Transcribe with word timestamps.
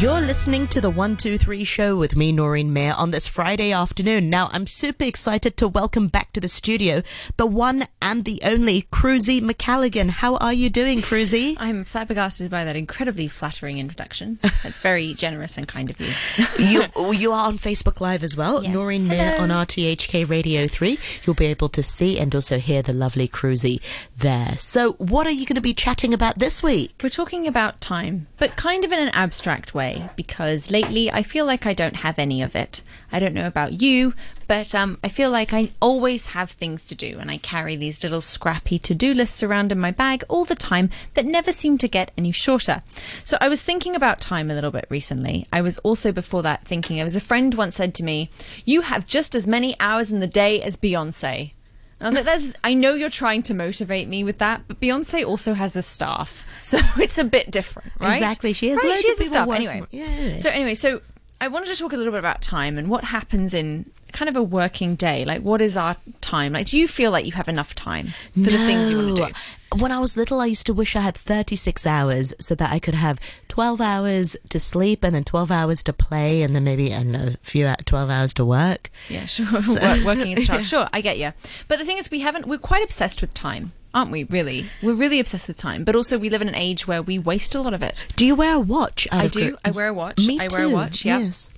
You're 0.00 0.22
listening 0.22 0.66
to 0.68 0.80
the 0.80 0.88
123 0.88 1.62
show 1.64 1.94
with 1.94 2.16
me, 2.16 2.32
Noreen 2.32 2.72
Mayer, 2.72 2.94
on 2.96 3.10
this 3.10 3.26
Friday 3.26 3.70
afternoon. 3.70 4.30
Now, 4.30 4.48
I'm 4.50 4.66
super 4.66 5.04
excited 5.04 5.58
to 5.58 5.68
welcome 5.68 6.08
back 6.08 6.32
to 6.32 6.40
the 6.40 6.48
studio 6.48 7.02
the 7.36 7.44
one 7.44 7.86
and 8.00 8.24
the 8.24 8.40
only 8.42 8.88
Cruzy 8.90 9.42
Macalligan. 9.42 10.08
How 10.08 10.36
are 10.36 10.54
you 10.54 10.70
doing, 10.70 11.02
Cruzy? 11.02 11.54
I'm 11.58 11.84
flabbergasted 11.84 12.50
by 12.50 12.64
that 12.64 12.76
incredibly 12.76 13.28
flattering 13.28 13.76
introduction. 13.78 14.38
That's 14.62 14.78
very 14.78 15.12
generous 15.12 15.58
and 15.58 15.68
kind 15.68 15.90
of 15.90 16.00
you. 16.00 16.14
you 16.58 17.12
you 17.12 17.32
are 17.32 17.46
on 17.46 17.58
Facebook 17.58 18.00
Live 18.00 18.24
as 18.24 18.34
well, 18.34 18.62
Yes. 18.62 18.72
Noreen 18.72 19.06
Mayer 19.06 19.38
on 19.38 19.50
RTHK 19.50 20.26
Radio 20.30 20.66
3. 20.66 20.98
You'll 21.24 21.34
be 21.34 21.44
able 21.46 21.68
to 21.68 21.82
see 21.82 22.18
and 22.18 22.34
also 22.34 22.58
hear 22.58 22.80
the 22.80 22.94
lovely 22.94 23.28
Cruzy 23.28 23.82
there. 24.16 24.56
So, 24.56 24.92
what 24.92 25.26
are 25.26 25.30
you 25.30 25.44
going 25.44 25.56
to 25.56 25.60
be 25.60 25.74
chatting 25.74 26.14
about 26.14 26.38
this 26.38 26.62
week? 26.62 26.94
We're 27.02 27.10
talking 27.10 27.46
about 27.46 27.82
time, 27.82 28.28
but 28.38 28.56
kind 28.56 28.82
of 28.84 28.92
in 28.92 28.98
an 28.98 29.10
abstract 29.10 29.74
way, 29.74 29.89
because 30.16 30.70
lately 30.70 31.10
I 31.10 31.22
feel 31.22 31.46
like 31.46 31.66
I 31.66 31.74
don't 31.74 31.96
have 31.96 32.18
any 32.18 32.42
of 32.42 32.54
it. 32.54 32.82
I 33.12 33.18
don't 33.18 33.34
know 33.34 33.46
about 33.46 33.80
you, 33.80 34.14
but 34.46 34.74
um, 34.74 34.98
I 35.04 35.08
feel 35.08 35.30
like 35.30 35.52
I 35.52 35.70
always 35.80 36.30
have 36.30 36.50
things 36.50 36.84
to 36.86 36.94
do, 36.94 37.18
and 37.20 37.30
I 37.30 37.36
carry 37.36 37.76
these 37.76 38.02
little 38.02 38.20
scrappy 38.20 38.78
to 38.80 38.94
do 38.94 39.14
lists 39.14 39.42
around 39.42 39.72
in 39.72 39.78
my 39.78 39.90
bag 39.90 40.24
all 40.28 40.44
the 40.44 40.54
time 40.54 40.90
that 41.14 41.24
never 41.24 41.52
seem 41.52 41.78
to 41.78 41.88
get 41.88 42.10
any 42.18 42.32
shorter. 42.32 42.82
So 43.24 43.36
I 43.40 43.48
was 43.48 43.62
thinking 43.62 43.94
about 43.94 44.20
time 44.20 44.50
a 44.50 44.54
little 44.54 44.70
bit 44.70 44.86
recently. 44.88 45.46
I 45.52 45.60
was 45.60 45.78
also 45.78 46.12
before 46.12 46.42
that 46.42 46.64
thinking, 46.64 47.00
I 47.00 47.04
was 47.04 47.16
a 47.16 47.20
friend 47.20 47.54
once 47.54 47.76
said 47.76 47.94
to 47.94 48.04
me, 48.04 48.30
You 48.64 48.82
have 48.82 49.06
just 49.06 49.34
as 49.34 49.46
many 49.46 49.76
hours 49.78 50.10
in 50.10 50.20
the 50.20 50.26
day 50.26 50.60
as 50.62 50.76
Beyonce. 50.76 51.52
And 52.00 52.06
I 52.06 52.08
was 52.08 52.16
like, 52.16 52.24
that's, 52.24 52.54
I 52.64 52.72
know 52.74 52.94
you're 52.94 53.10
trying 53.10 53.42
to 53.42 53.54
motivate 53.54 54.08
me 54.08 54.24
with 54.24 54.38
that, 54.38 54.62
but 54.66 54.80
Beyonce 54.80 55.24
also 55.24 55.54
has 55.54 55.76
a 55.76 55.82
staff. 55.82 56.46
So 56.62 56.78
it's 56.98 57.16
a 57.16 57.24
bit 57.24 57.50
different, 57.50 57.90
right? 57.98 58.22
Exactly. 58.22 58.52
She 58.52 58.68
has 58.68 58.76
right? 58.78 58.90
loads 58.90 59.00
she 59.00 59.10
of 59.10 59.18
has 59.18 59.28
a 59.28 59.30
people 59.30 59.44
staff. 59.46 59.56
Anyway. 59.56 59.82
Yeah. 59.90 60.38
So 60.38 60.50
anyway, 60.50 60.74
so 60.74 61.00
I 61.40 61.48
wanted 61.48 61.68
to 61.68 61.76
talk 61.76 61.94
a 61.94 61.96
little 61.96 62.12
bit 62.12 62.18
about 62.18 62.42
time 62.42 62.76
and 62.76 62.90
what 62.90 63.02
happens 63.02 63.54
in 63.54 63.90
kind 64.12 64.28
of 64.28 64.36
a 64.36 64.42
working 64.42 64.94
day. 64.94 65.24
Like, 65.24 65.42
what 65.42 65.60
is 65.60 65.76
our 65.76 65.96
time? 66.20 66.52
Like, 66.52 66.66
do 66.66 66.78
you 66.78 66.86
feel 66.88 67.10
like 67.10 67.26
you 67.26 67.32
have 67.32 67.48
enough 67.48 67.74
time 67.74 68.08
for 68.34 68.40
the 68.50 68.58
things 68.58 68.90
you 68.90 68.96
want 68.98 69.16
to 69.16 69.26
do? 69.26 69.32
When 69.78 69.92
I 69.92 70.00
was 70.00 70.16
little, 70.16 70.40
I 70.40 70.46
used 70.46 70.66
to 70.66 70.74
wish 70.74 70.96
I 70.96 71.00
had 71.00 71.14
36 71.14 71.86
hours 71.86 72.34
so 72.40 72.56
that 72.56 72.72
I 72.72 72.80
could 72.80 72.94
have 72.94 73.20
12 73.48 73.80
hours 73.80 74.36
to 74.48 74.58
sleep 74.58 75.04
and 75.04 75.14
then 75.14 75.22
12 75.22 75.52
hours 75.52 75.84
to 75.84 75.92
play 75.92 76.42
and 76.42 76.56
then 76.56 76.64
maybe 76.64 76.92
I 76.92 77.02
a 77.02 77.36
few 77.42 77.68
hou- 77.68 77.76
12 77.84 78.10
hours 78.10 78.34
to 78.34 78.44
work. 78.44 78.90
Yeah, 79.08 79.26
sure. 79.26 79.46
Work, 79.52 80.04
working 80.04 80.32
as 80.34 80.42
a 80.42 80.46
child. 80.46 80.64
Sure, 80.64 80.88
I 80.92 81.00
get 81.00 81.18
you. 81.18 81.32
But 81.68 81.78
the 81.78 81.84
thing 81.84 81.98
is, 81.98 82.10
we 82.10 82.20
haven't. 82.20 82.46
We're 82.46 82.58
quite 82.58 82.82
obsessed 82.82 83.20
with 83.20 83.32
time, 83.32 83.72
aren't 83.94 84.10
we? 84.10 84.24
Really, 84.24 84.66
we're 84.82 84.94
really 84.94 85.20
obsessed 85.20 85.46
with 85.48 85.56
time. 85.56 85.84
But 85.84 85.94
also, 85.94 86.18
we 86.18 86.30
live 86.30 86.42
in 86.42 86.48
an 86.48 86.54
age 86.56 86.88
where 86.88 87.00
we 87.02 87.18
waste 87.18 87.54
a 87.54 87.60
lot 87.60 87.74
of 87.74 87.82
it. 87.82 88.06
Do 88.16 88.24
you 88.24 88.34
wear 88.34 88.54
a 88.54 88.60
watch? 88.60 89.06
I 89.12 89.28
do. 89.28 89.56
I 89.64 89.70
wear 89.70 89.88
a 89.88 89.94
watch. 89.94 90.18
Me 90.26 90.40
I 90.40 90.48
wear 90.48 90.64
a 90.64 90.68
too, 90.68 90.74
watch, 90.74 91.04
yeah. 91.04 91.18
Yes. 91.18 91.50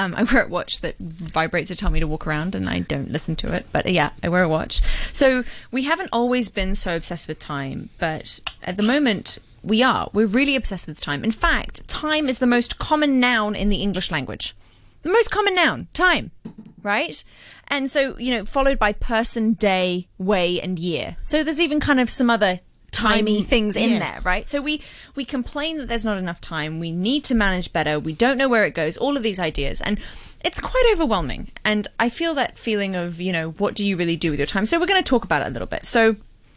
Um, 0.00 0.14
I 0.16 0.22
wear 0.22 0.44
a 0.44 0.48
watch 0.48 0.80
that 0.80 0.98
vibrates 0.98 1.68
to 1.68 1.76
tell 1.76 1.90
me 1.90 2.00
to 2.00 2.06
walk 2.06 2.26
around, 2.26 2.54
and 2.54 2.70
I 2.70 2.80
don't 2.80 3.10
listen 3.10 3.36
to 3.36 3.54
it. 3.54 3.66
But 3.70 3.90
yeah, 3.92 4.10
I 4.22 4.30
wear 4.30 4.42
a 4.42 4.48
watch. 4.48 4.80
So 5.12 5.44
we 5.70 5.84
haven't 5.84 6.08
always 6.10 6.48
been 6.48 6.74
so 6.74 6.96
obsessed 6.96 7.28
with 7.28 7.38
time, 7.38 7.90
but 7.98 8.40
at 8.62 8.78
the 8.78 8.82
moment 8.82 9.36
we 9.62 9.82
are. 9.82 10.08
We're 10.14 10.26
really 10.26 10.56
obsessed 10.56 10.86
with 10.86 11.02
time. 11.02 11.22
In 11.22 11.32
fact, 11.32 11.86
time 11.86 12.30
is 12.30 12.38
the 12.38 12.46
most 12.46 12.78
common 12.78 13.20
noun 13.20 13.54
in 13.54 13.68
the 13.68 13.82
English 13.82 14.10
language. 14.10 14.56
The 15.02 15.12
most 15.12 15.30
common 15.30 15.54
noun, 15.54 15.88
time, 15.92 16.30
right? 16.82 17.22
And 17.68 17.90
so 17.90 18.16
you 18.18 18.34
know, 18.34 18.46
followed 18.46 18.78
by 18.78 18.94
person, 18.94 19.52
day, 19.52 20.08
way, 20.16 20.62
and 20.62 20.78
year. 20.78 21.18
So 21.20 21.44
there's 21.44 21.60
even 21.60 21.78
kind 21.78 22.00
of 22.00 22.08
some 22.08 22.30
other 22.30 22.60
timey 22.90 23.42
things 23.42 23.76
in 23.76 23.90
yes. 23.90 24.22
there, 24.22 24.32
right? 24.32 24.48
So 24.48 24.60
we 24.60 24.82
we 25.14 25.24
complain 25.24 25.78
that 25.78 25.88
there's 25.88 26.04
not 26.04 26.18
enough 26.18 26.40
time. 26.40 26.80
We 26.80 26.92
need 26.92 27.24
to 27.24 27.34
manage 27.34 27.72
better. 27.72 27.98
We 27.98 28.12
don't 28.12 28.38
know 28.38 28.48
where 28.48 28.64
it 28.64 28.74
goes. 28.74 28.96
All 28.96 29.16
of 29.16 29.22
these 29.22 29.38
ideas, 29.38 29.80
and 29.80 29.98
it's 30.44 30.60
quite 30.60 30.84
overwhelming. 30.92 31.48
And 31.64 31.88
I 31.98 32.08
feel 32.08 32.34
that 32.34 32.58
feeling 32.58 32.96
of 32.96 33.20
you 33.20 33.32
know 33.32 33.50
what 33.52 33.74
do 33.74 33.84
you 33.84 33.96
really 33.96 34.16
do 34.16 34.30
with 34.30 34.40
your 34.40 34.46
time? 34.46 34.66
So 34.66 34.78
we're 34.78 34.86
going 34.86 35.02
to 35.02 35.08
talk 35.08 35.24
about 35.24 35.42
it 35.42 35.48
a 35.48 35.50
little 35.50 35.68
bit. 35.68 35.86
So 35.86 36.16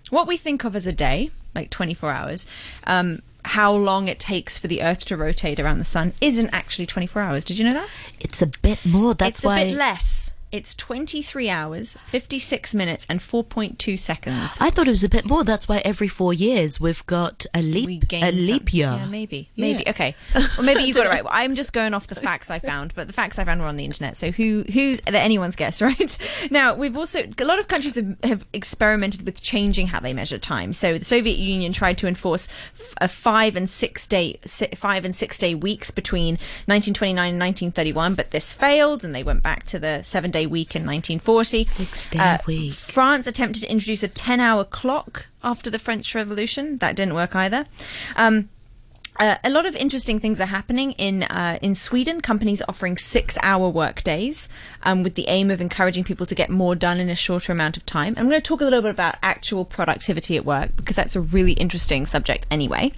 what 0.09 0.27
we 0.27 0.37
think 0.37 0.63
of 0.63 0.75
as 0.75 0.87
a 0.87 0.93
day, 0.93 1.31
like 1.55 1.69
24 1.69 2.11
hours. 2.11 2.47
Um, 2.85 3.21
how 3.45 3.73
long 3.73 4.07
it 4.07 4.19
takes 4.19 4.57
for 4.57 4.67
the 4.67 4.81
Earth 4.81 5.05
to 5.05 5.17
rotate 5.17 5.59
around 5.59 5.77
the 5.77 5.83
sun 5.83 6.13
isn't 6.21 6.49
actually 6.53 6.85
24 6.85 7.21
hours. 7.21 7.43
Did 7.43 7.57
you 7.57 7.65
know 7.65 7.73
that? 7.73 7.89
It's 8.19 8.41
a 8.41 8.47
bit 8.47 8.85
more. 8.85 9.13
That's 9.13 9.39
it's 9.39 9.45
why. 9.45 9.59
a 9.59 9.65
bit 9.65 9.77
less. 9.77 10.32
It's 10.53 10.75
23 10.75 11.49
hours, 11.49 11.97
56 12.03 12.75
minutes, 12.75 13.07
and 13.09 13.19
4.2 13.19 13.97
seconds. 13.97 14.55
I 14.61 14.69
thought 14.69 14.85
it 14.85 14.91
was 14.91 15.03
a 15.03 15.09
bit 15.09 15.25
more. 15.25 15.43
That's 15.43 15.67
why 15.67 15.79
every 15.79 16.07
four 16.07 16.31
years 16.31 16.79
we've 16.79 17.03
got 17.07 17.47
a 17.55 17.63
leap, 17.63 18.03
a 18.13 18.31
leap 18.31 18.69
some- 18.69 18.77
year. 18.77 18.95
Yeah, 18.99 19.05
maybe, 19.07 19.49
maybe. 19.57 19.81
Yeah. 19.83 19.89
Okay, 19.89 20.15
well, 20.35 20.61
maybe 20.61 20.83
you 20.83 20.93
got 20.93 21.07
it 21.07 21.09
right. 21.09 21.23
Well, 21.23 21.33
I'm 21.35 21.55
just 21.55 21.73
going 21.73 21.95
off 21.95 22.05
the 22.05 22.13
facts 22.13 22.51
I 22.51 22.59
found, 22.59 22.93
but 22.93 23.07
the 23.07 23.13
facts 23.13 23.39
I 23.39 23.45
found 23.45 23.61
were 23.61 23.67
on 23.67 23.77
the 23.77 23.83
internet. 23.83 24.15
So 24.15 24.29
who, 24.29 24.63
who's 24.71 25.01
that 25.01 25.15
anyone's 25.15 25.55
guess, 25.55 25.81
right? 25.81 26.17
Now 26.51 26.75
we've 26.75 26.95
also 26.95 27.23
a 27.39 27.45
lot 27.45 27.57
of 27.57 27.67
countries 27.67 27.95
have, 27.95 28.15
have 28.23 28.45
experimented 28.53 29.25
with 29.25 29.41
changing 29.41 29.87
how 29.87 30.01
they 30.01 30.13
measure 30.13 30.37
time. 30.37 30.71
So 30.73 30.99
the 30.99 31.05
Soviet 31.05 31.39
Union 31.39 31.73
tried 31.73 31.97
to 31.97 32.07
enforce 32.07 32.47
a 33.01 33.07
five 33.07 33.55
and 33.55 33.67
six 33.67 34.05
day, 34.05 34.39
five 34.75 35.03
and 35.03 35.15
six 35.15 35.39
day 35.39 35.55
weeks 35.55 35.89
between 35.89 36.35
1929 36.67 37.17
and 37.17 37.39
1931, 37.39 38.13
but 38.13 38.29
this 38.29 38.53
failed, 38.53 39.03
and 39.03 39.15
they 39.15 39.23
went 39.23 39.41
back 39.41 39.63
to 39.63 39.79
the 39.79 40.03
seven 40.03 40.29
day 40.29 40.42
week 40.47 40.75
in 40.75 40.83
1940. 40.83 41.63
Six-day 41.63 42.37
week. 42.45 42.73
France 42.73 43.27
attempted 43.27 43.61
to 43.61 43.71
introduce 43.71 44.03
a 44.03 44.07
10 44.07 44.39
hour 44.39 44.63
clock 44.63 45.27
after 45.43 45.69
the 45.69 45.79
French 45.79 46.13
Revolution. 46.15 46.77
That 46.77 46.95
didn't 46.95 47.15
work 47.15 47.35
either. 47.35 47.65
Um, 48.15 48.49
uh, 49.19 49.37
a 49.43 49.49
lot 49.49 49.65
of 49.67 49.75
interesting 49.75 50.19
things 50.19 50.41
are 50.41 50.47
happening 50.47 50.93
in 50.93 51.23
uh, 51.23 51.59
in 51.61 51.75
Sweden. 51.75 52.19
Companies 52.19 52.63
offering 52.67 52.97
six-hour 52.97 53.69
work 53.69 54.01
days 54.03 54.49
um, 54.81 55.03
with 55.03 55.13
the 55.13 55.27
aim 55.27 55.51
of 55.51 55.61
encouraging 55.61 56.03
people 56.03 56.25
to 56.25 56.33
get 56.33 56.49
more 56.49 56.73
done 56.73 56.99
in 56.99 57.09
a 57.09 57.15
shorter 57.15 57.51
amount 57.51 57.77
of 57.77 57.85
time. 57.85 58.15
I'm 58.17 58.27
going 58.27 58.41
to 58.41 58.41
talk 58.41 58.61
a 58.61 58.63
little 58.63 58.81
bit 58.81 58.91
about 58.91 59.15
actual 59.21 59.65
productivity 59.65 60.35
at 60.35 60.45
work 60.45 60.75
because 60.75 60.95
that's 60.95 61.15
a 61.15 61.21
really 61.21 61.53
interesting 61.53 62.07
subject 62.07 62.47
anyway. 62.49 62.91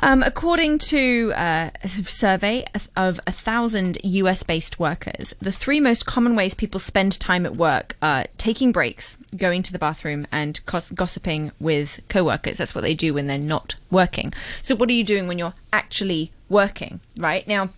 Um, 0.00 0.22
according 0.22 0.78
to 0.80 1.32
uh, 1.34 1.70
a 1.82 1.88
survey 1.88 2.64
of 2.96 3.20
a 3.26 3.32
thousand 3.32 3.98
US-based 4.02 4.78
workers, 4.78 5.34
the 5.40 5.52
three 5.52 5.80
most 5.80 6.04
common 6.04 6.34
ways 6.34 6.54
people 6.54 6.80
spend 6.80 7.18
time 7.18 7.46
at 7.46 7.56
work 7.56 7.96
are 8.02 8.26
taking 8.36 8.72
breaks, 8.72 9.16
going 9.36 9.62
to 9.62 9.72
the 9.72 9.78
bathroom, 9.78 10.26
and 10.32 10.60
gos- 10.66 10.90
gossiping 10.90 11.52
with 11.60 12.00
coworkers. 12.08 12.58
That's 12.58 12.74
what 12.74 12.82
they 12.82 12.94
do 12.94 13.14
when 13.14 13.28
they're 13.28 13.38
not 13.38 13.76
working. 13.90 14.32
So, 14.62 14.74
what 14.74 14.88
are 14.88 14.94
you 14.94 15.04
doing 15.04 15.28
when 15.28 15.38
you're 15.38 15.54
actually 15.72 16.32
working? 16.48 17.00
Right 17.16 17.46
now. 17.46 17.70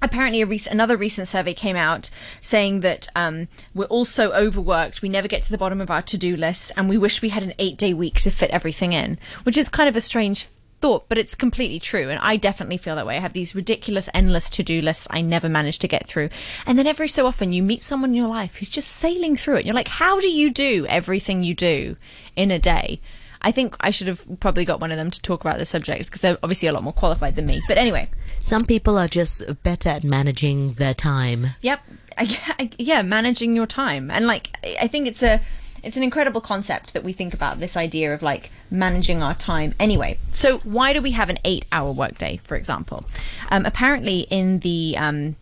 Apparently, 0.00 0.44
rec- 0.44 0.70
another 0.70 0.96
recent 0.96 1.26
survey 1.26 1.54
came 1.54 1.74
out 1.74 2.08
saying 2.40 2.80
that 2.80 3.08
um, 3.16 3.48
we're 3.74 3.86
all 3.86 4.04
so 4.04 4.32
overworked, 4.32 5.02
we 5.02 5.08
never 5.08 5.26
get 5.26 5.42
to 5.42 5.50
the 5.50 5.58
bottom 5.58 5.80
of 5.80 5.90
our 5.90 6.02
to 6.02 6.16
do 6.16 6.36
list, 6.36 6.70
and 6.76 6.88
we 6.88 6.96
wish 6.96 7.20
we 7.20 7.30
had 7.30 7.42
an 7.42 7.52
eight 7.58 7.76
day 7.76 7.92
week 7.92 8.20
to 8.20 8.30
fit 8.30 8.50
everything 8.50 8.92
in, 8.92 9.18
which 9.42 9.56
is 9.56 9.68
kind 9.68 9.88
of 9.88 9.96
a 9.96 10.00
strange 10.00 10.46
thought, 10.80 11.08
but 11.08 11.18
it's 11.18 11.34
completely 11.34 11.80
true. 11.80 12.08
And 12.08 12.18
I 12.20 12.36
definitely 12.36 12.76
feel 12.76 12.96
that 12.96 13.06
way. 13.06 13.16
I 13.16 13.20
have 13.20 13.32
these 13.32 13.54
ridiculous, 13.54 14.08
endless 14.14 14.48
to 14.50 14.62
do 14.62 14.80
lists 14.80 15.08
I 15.10 15.20
never 15.20 15.48
manage 15.48 15.78
to 15.80 15.88
get 15.88 16.06
through. 16.06 16.28
And 16.66 16.78
then 16.78 16.86
every 16.86 17.08
so 17.08 17.26
often 17.26 17.52
you 17.52 17.62
meet 17.62 17.82
someone 17.82 18.10
in 18.10 18.16
your 18.16 18.28
life 18.28 18.56
who's 18.56 18.68
just 18.68 18.88
sailing 18.90 19.36
through 19.36 19.56
it. 19.56 19.66
You're 19.66 19.74
like, 19.74 19.88
how 19.88 20.20
do 20.20 20.28
you 20.28 20.50
do 20.50 20.86
everything 20.88 21.42
you 21.42 21.54
do 21.54 21.96
in 22.36 22.50
a 22.50 22.58
day? 22.58 23.00
I 23.40 23.52
think 23.52 23.76
I 23.80 23.90
should 23.90 24.08
have 24.08 24.40
probably 24.40 24.64
got 24.64 24.80
one 24.80 24.90
of 24.90 24.96
them 24.98 25.12
to 25.12 25.22
talk 25.22 25.42
about 25.42 25.58
this 25.58 25.68
subject 25.70 26.06
because 26.06 26.20
they're 26.20 26.38
obviously 26.42 26.66
a 26.68 26.72
lot 26.72 26.82
more 26.82 26.92
qualified 26.92 27.36
than 27.36 27.46
me. 27.46 27.62
But 27.68 27.78
anyway, 27.78 28.08
Some 28.40 28.64
people 28.64 28.98
are 28.98 29.06
just 29.06 29.44
better 29.62 29.90
at 29.90 30.02
managing 30.04 30.72
their 30.74 30.94
time. 30.94 31.46
Yep. 31.62 31.80
I, 32.18 32.38
I, 32.58 32.70
yeah, 32.78 33.02
managing 33.02 33.54
your 33.54 33.66
time. 33.66 34.10
And 34.10 34.26
like 34.26 34.50
I- 34.64 34.76
I 34.82 34.86
think 34.88 35.06
it's 35.06 35.22
a 35.22 35.40
it's 35.82 35.96
an 35.96 36.02
incredible 36.02 36.40
concept 36.40 36.92
that 36.94 37.04
we 37.04 37.12
think 37.12 37.34
about 37.34 37.60
this 37.60 37.76
idea 37.76 38.12
of 38.12 38.22
like 38.22 38.50
managing 38.70 39.22
our 39.22 39.34
time 39.34 39.74
anyway. 39.78 40.18
So 40.32 40.58
why 40.58 40.92
do 40.92 41.00
we 41.00 41.12
have 41.12 41.30
an 41.30 41.38
8-hour 41.44 41.92
workday, 41.92 42.38
for 42.42 42.56
example? 42.56 43.04
Um, 43.50 43.64
apparently 43.66 44.20
in 44.30 44.60
the 44.60 44.96
um, 44.98 45.36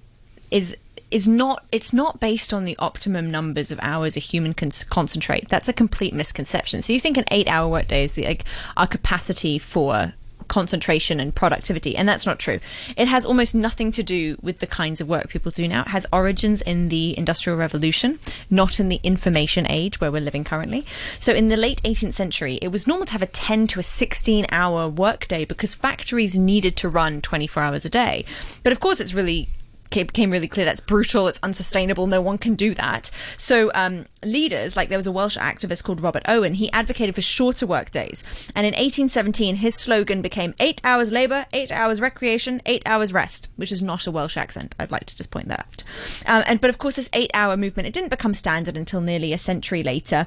is 0.51 0.77
is 1.11 1.29
not 1.29 1.65
it's 1.71 1.93
not 1.93 2.19
based 2.19 2.53
on 2.53 2.65
the 2.65 2.77
optimum 2.79 3.31
numbers 3.31 3.71
of 3.71 3.79
hours 3.81 4.17
a 4.17 4.21
human 4.21 4.55
can 4.55 4.71
concentrate. 4.91 5.49
That's 5.49 5.69
a 5.69 5.73
complete 5.73 6.13
misconception. 6.13 6.83
So 6.83 6.93
you 6.93 7.01
think 7.01 7.17
an 7.17 7.25
8-hour 7.25 7.69
workday 7.69 8.05
is 8.05 8.13
the 8.13 8.25
like 8.25 8.45
our 8.77 8.87
capacity 8.87 9.59
for 9.59 10.15
concentration 10.49 11.21
and 11.21 11.35
productivity 11.35 11.97
and 11.97 12.09
that's 12.09 12.27
not 12.27 12.39
true. 12.39 12.61
It 12.97 13.09
has 13.09 13.25
almost 13.25 13.55
nothing 13.55 13.93
to 13.93 14.03
do 14.03 14.37
with 14.43 14.59
the 14.59 14.67
kinds 14.67 15.01
of 15.01 15.09
work 15.09 15.29
people 15.29 15.51
do 15.51 15.67
now. 15.69 15.83
It 15.83 15.89
has 15.89 16.07
origins 16.13 16.63
in 16.63 16.89
the 16.89 17.17
industrial 17.19 17.59
revolution 17.59 18.19
not 18.51 18.81
in 18.81 18.89
the 18.89 19.01
information 19.03 19.67
age 19.71 20.01
where 20.01 20.13
we're 20.13 20.21
living 20.21 20.45
currently. 20.45 20.85
So 21.19 21.33
in 21.33 21.49
the 21.49 21.57
late 21.57 21.83
18th 21.83 22.15
century 22.15 22.59
it 22.63 22.69
was 22.69 22.87
normal 22.87 23.07
to 23.07 23.13
have 23.13 23.23
a 23.23 23.27
10 23.27 23.67
to 23.69 23.81
a 23.81 23.83
16 23.83 24.47
hour 24.51 24.89
workday 24.89 25.45
because 25.45 25.75
factories 25.75 26.37
needed 26.37 26.77
to 26.77 26.89
run 26.89 27.21
24 27.21 27.63
hours 27.63 27.85
a 27.85 27.91
day. 27.91 28.25
But 28.63 28.73
of 28.73 28.81
course 28.81 29.01
it's 29.01 29.15
really 29.15 29.49
became 29.91 30.31
really 30.31 30.49
clear 30.49 30.65
that's 30.65 30.81
brutal, 30.81 31.29
it's 31.29 31.41
unsustainable, 31.43 32.07
no 32.07 32.21
one 32.21 32.39
can 32.39 32.55
do 32.55 32.75
that. 32.75 33.11
So 33.37 33.71
um, 33.75 34.07
leaders, 34.25 34.77
like 34.77 34.89
there 34.89 34.99
was 34.99 35.07
a 35.07 35.13
Welsh 35.13 35.37
activist 35.37 35.85
called 35.85 36.01
Robert 36.01 36.23
Owen, 36.27 36.55
he 36.55 36.71
advocated 36.73 37.15
for 37.15 37.21
shorter 37.21 37.67
work 37.67 37.91
days. 37.91 38.23
And 38.55 38.67
in 38.67 38.73
1817, 38.73 39.57
his 39.57 39.75
slogan 39.75 40.23
became 40.23 40.55
eight 40.61 40.81
hours 40.85 41.13
labour, 41.13 41.47
eight 41.53 41.73
hours 41.73 42.01
recreation, 42.01 42.61
eight 42.67 42.83
hours 42.87 43.13
rest, 43.13 43.49
which 43.57 43.73
is 43.73 43.83
not 43.83 44.07
a 44.07 44.11
Welsh 44.11 44.37
accent. 44.37 44.75
I'd 44.79 44.91
like 44.91 45.07
to 45.07 45.17
just 45.17 45.31
point 45.31 45.49
that 45.49 45.61
out. 45.61 45.85
Um, 46.27 46.45
and 46.47 46.61
but 46.61 46.71
of 46.71 46.79
course, 46.79 46.97
this 46.97 47.11
eight-hour 47.13 47.57
movement 47.57 47.87
it 47.87 47.95
didn't 47.95 48.11
become 48.11 48.35
standard 48.35 48.77
until 48.77 49.01
nearly 49.01 49.33
a 49.33 49.39
century 49.39 49.83
later 49.83 50.27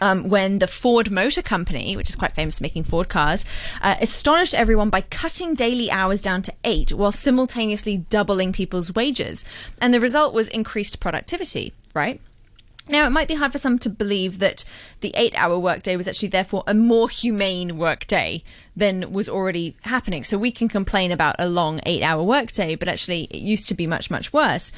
um, 0.00 0.28
when 0.28 0.58
the 0.58 0.66
Ford 0.66 1.10
Motor 1.10 1.42
Company, 1.42 1.96
which 1.96 2.08
is 2.08 2.16
quite 2.16 2.34
famous 2.34 2.58
for 2.58 2.64
making 2.64 2.84
Ford 2.84 3.08
cars, 3.08 3.44
uh, 3.82 3.96
astonished 4.00 4.54
everyone 4.54 4.90
by 4.90 5.02
cutting 5.02 5.54
daily 5.54 5.90
hours 5.90 6.22
down 6.22 6.42
to 6.42 6.54
eight 6.64 6.92
while 6.92 7.12
simultaneously 7.12 7.98
doubling 7.98 8.52
people's 8.52 8.94
wages. 8.94 9.44
And 9.80 9.92
the 9.92 10.00
result 10.00 10.34
was 10.34 10.48
increased 10.48 11.00
productivity, 11.00 11.72
right? 11.94 12.20
Now, 12.88 13.06
it 13.06 13.10
might 13.10 13.28
be 13.28 13.34
hard 13.34 13.52
for 13.52 13.58
some 13.58 13.78
to 13.80 13.90
believe 13.90 14.38
that 14.38 14.64
the 15.00 15.12
eight 15.14 15.34
hour 15.36 15.58
workday 15.58 15.96
was 15.96 16.08
actually 16.08 16.28
therefore 16.28 16.64
a 16.66 16.72
more 16.72 17.08
humane 17.08 17.76
workday 17.76 18.42
than 18.74 19.12
was 19.12 19.28
already 19.28 19.76
happening. 19.82 20.24
So 20.24 20.38
we 20.38 20.50
can 20.50 20.68
complain 20.68 21.12
about 21.12 21.36
a 21.38 21.48
long 21.48 21.80
eight 21.84 22.02
hour 22.02 22.22
workday, 22.22 22.76
but 22.76 22.88
actually 22.88 23.24
it 23.24 23.42
used 23.42 23.68
to 23.68 23.74
be 23.74 23.86
much, 23.86 24.10
much 24.10 24.32
worse. 24.32 24.72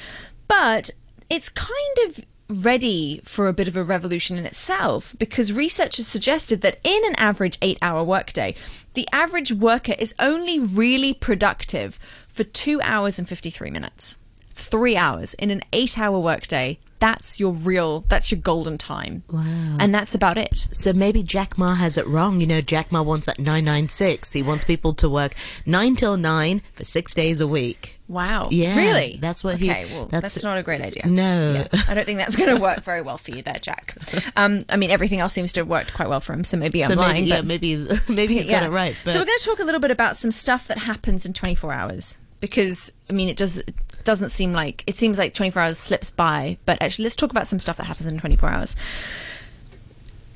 But 0.48 0.90
it's 1.28 1.48
kind 1.48 1.96
of 2.08 2.24
ready 2.50 3.20
for 3.24 3.48
a 3.48 3.52
bit 3.52 3.68
of 3.68 3.76
a 3.76 3.82
revolution 3.84 4.36
in 4.36 4.44
itself 4.44 5.14
because 5.18 5.52
researchers 5.52 6.06
suggested 6.06 6.60
that 6.62 6.78
in 6.84 7.00
an 7.06 7.14
average 7.16 7.56
eight 7.62 7.78
hour 7.80 8.02
workday, 8.04 8.54
the 8.94 9.08
average 9.12 9.52
worker 9.52 9.94
is 9.98 10.14
only 10.18 10.58
really 10.58 11.14
productive 11.14 11.98
for 12.28 12.44
two 12.44 12.80
hours 12.82 13.18
and 13.18 13.28
53 13.28 13.70
minutes. 13.70 14.16
Three 14.52 14.96
hours 14.96 15.34
in 15.34 15.50
an 15.50 15.62
eight 15.72 15.98
hour 15.98 16.18
workday 16.18 16.78
that's 16.98 17.40
your 17.40 17.52
real 17.52 18.00
that's 18.10 18.30
your 18.30 18.38
golden 18.42 18.76
time 18.76 19.22
Wow. 19.30 19.78
and 19.80 19.94
that's 19.94 20.14
about 20.14 20.36
it 20.36 20.66
So 20.70 20.92
maybe 20.92 21.22
Jack 21.22 21.56
Ma 21.56 21.74
has 21.74 21.96
it 21.96 22.06
wrong. 22.06 22.42
You 22.42 22.46
know, 22.46 22.60
Jack 22.60 22.92
Ma 22.92 23.00
wants 23.00 23.24
that 23.24 23.38
996. 23.38 24.32
He 24.34 24.42
wants 24.42 24.64
people 24.64 24.92
to 24.94 25.08
work 25.08 25.34
9 25.64 25.96
till 25.96 26.18
9 26.18 26.60
for 26.74 26.84
six 26.84 27.14
days 27.14 27.40
a 27.40 27.46
week. 27.46 27.99
Wow 28.10 28.48
Yeah, 28.50 28.76
really 28.76 29.18
that's 29.20 29.42
what 29.44 29.56
he- 29.56 29.70
okay 29.70 29.86
well 29.92 30.06
that's- 30.06 30.34
that's, 30.34 30.44
not 30.44 30.58
a 30.58 30.62
great 30.62 30.80
idea 30.82 31.06
No. 31.06 31.66
Yeah, 31.72 31.82
i 31.88 31.94
don't 31.94 32.04
think 32.04 32.18
that's 32.18 32.34
going 32.36 32.54
to 32.54 32.60
work 32.60 32.82
very 32.82 33.00
well 33.02 33.16
for 33.18 33.30
you 33.30 33.40
there 33.42 33.58
jack 33.62 33.94
um, 34.36 34.60
i 34.68 34.76
mean 34.76 34.90
everything 34.90 35.20
else 35.20 35.32
seems 35.32 35.52
to 35.52 35.60
have 35.60 35.68
worked 35.68 35.94
quite 35.94 36.08
well 36.08 36.20
for 36.20 36.32
him 36.32 36.42
so 36.44 36.56
maybe 36.56 36.82
i'm 36.84 36.90
so 36.90 36.96
lying 36.96 37.14
maybe, 37.24 37.26
yeah, 37.28 37.36
but 37.36 37.46
maybe 37.46 37.68
he's, 37.68 38.08
maybe 38.08 38.34
he's 38.34 38.46
got 38.48 38.64
it 38.64 38.70
right. 38.70 38.96
But 39.04 39.12
so 39.12 39.20
we're 39.20 39.24
going 39.26 39.38
to 39.38 39.44
talk 39.44 39.58
a 39.60 39.64
little 39.64 39.80
bit 39.80 39.90
about 39.92 40.16
some 40.16 40.30
stuff 40.32 40.66
that 40.68 40.78
happens 40.78 41.24
in 41.24 41.32
24 41.32 41.72
hours 41.72 42.20
because 42.40 42.92
I 43.08 43.12
mean 43.12 43.28
it 43.28 43.36
does 43.36 43.58
it 43.58 43.74
doesn't 44.04 44.30
seem 44.30 44.52
like 44.52 44.82
it 44.86 44.96
seems 44.96 45.18
like 45.18 45.34
24 45.34 45.62
hours 45.62 45.78
slips 45.78 46.10
by, 46.10 46.56
but 46.66 46.80
actually 46.82 47.04
let's 47.04 47.14
talk 47.16 47.30
about 47.30 47.46
some 47.46 47.58
stuff 47.60 47.76
that 47.76 47.84
happens 47.84 48.06
in 48.06 48.18
24 48.18 48.48
hours. 48.48 48.76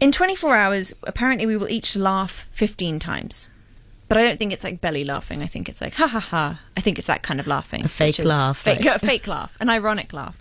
In 0.01 0.13
24 0.13 0.55
hours, 0.57 0.93
apparently 1.05 1.47
we 1.47 1.57
will 1.57 1.69
each 1.69 1.97
laugh 1.97 2.47
15 2.53 2.99
times. 2.99 3.49
But 4.15 4.21
I 4.21 4.27
don't 4.29 4.39
think 4.39 4.53
it's 4.53 4.63
like 4.63 4.81
belly 4.81 5.03
laughing. 5.05 5.43
I 5.43 5.47
think 5.47 5.69
it's 5.69 5.81
like 5.81 5.95
ha 5.95 6.07
ha 6.07 6.21
ha. 6.21 6.61
I 6.77 6.81
think 6.81 6.99
it's 6.99 7.09
that 7.09 7.25
kind 7.25 7.41
of 7.41 7.49
laughing. 7.49 7.85
A 7.85 7.89
fake 7.89 8.21
laugh, 8.21 8.59
Fake, 8.59 8.85
right? 8.85 8.95
a 9.03 9.05
fake 9.05 9.27
laugh. 9.27 9.57
An 9.59 9.69
ironic 9.69 10.13
laugh. 10.13 10.41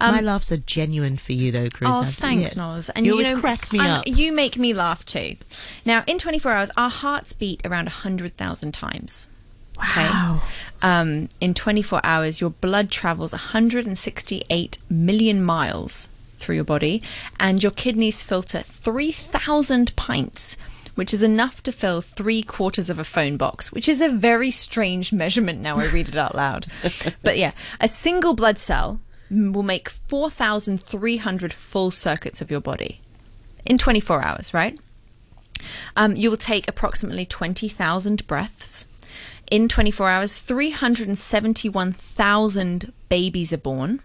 my 0.00 0.22
laughs 0.22 0.50
are 0.50 0.56
genuine 0.56 1.18
for 1.18 1.32
you, 1.34 1.52
though, 1.52 1.68
Chris. 1.68 1.90
Um, 1.90 1.96
Oh, 1.96 2.00
I- 2.00 2.06
thanks, 2.06 2.56
yes. 2.56 2.64
Noz. 2.64 3.04
you, 3.04 3.12
always 3.12 3.30
know, 3.30 3.40
crack 3.40 3.70
me 3.74 3.80
and 3.80 3.88
up. 3.88 4.06
You 4.06 4.32
make 4.32 4.56
me 4.56 4.72
laugh 4.72 5.04
too. 5.04 5.36
Now, 5.84 6.02
in 6.06 6.16
24 6.16 6.50
hours, 6.50 6.70
our 6.78 6.88
hearts 6.88 7.34
beat 7.34 7.60
around 7.66 7.84
100,000 7.84 8.72
times. 8.72 9.28
Okay? 9.76 10.06
Wow. 10.08 10.42
Um, 10.80 11.28
in 11.42 11.52
24 11.52 12.00
hours, 12.04 12.40
your 12.40 12.48
blood 12.48 12.90
travels 12.90 13.32
168 13.32 14.78
million 14.88 15.42
miles 15.44 16.08
through 16.38 16.54
your 16.54 16.64
body, 16.64 17.02
and 17.38 17.62
your 17.62 17.72
kidneys 17.72 18.22
filter 18.22 18.60
3,000 18.62 19.94
pints, 19.96 20.56
which 20.94 21.14
is 21.14 21.22
enough 21.22 21.62
to 21.62 21.72
fill 21.72 22.00
three 22.00 22.42
quarters 22.42 22.90
of 22.90 22.98
a 22.98 23.04
phone 23.04 23.36
box, 23.36 23.72
which 23.72 23.88
is 23.88 24.00
a 24.00 24.08
very 24.08 24.50
strange 24.50 25.12
measurement 25.12 25.60
now 25.60 25.76
I 25.76 25.86
read 25.86 26.08
it 26.08 26.16
out 26.16 26.34
loud. 26.34 26.66
but 27.22 27.38
yeah, 27.38 27.52
a 27.80 27.88
single 27.88 28.34
blood 28.34 28.58
cell 28.58 29.00
will 29.30 29.62
make 29.62 29.88
4,300 29.88 31.52
full 31.52 31.90
circuits 31.90 32.40
of 32.40 32.50
your 32.50 32.60
body 32.60 33.00
in 33.66 33.78
24 33.78 34.24
hours, 34.24 34.54
right? 34.54 34.78
Um, 35.96 36.14
you 36.16 36.30
will 36.30 36.36
take 36.36 36.68
approximately 36.68 37.24
20,000 37.24 38.26
breaths. 38.26 38.86
In 39.50 39.68
24 39.68 40.10
hours, 40.10 40.38
371,000 40.38 42.92
babies 43.08 43.52
are 43.52 43.58
born 43.58 44.00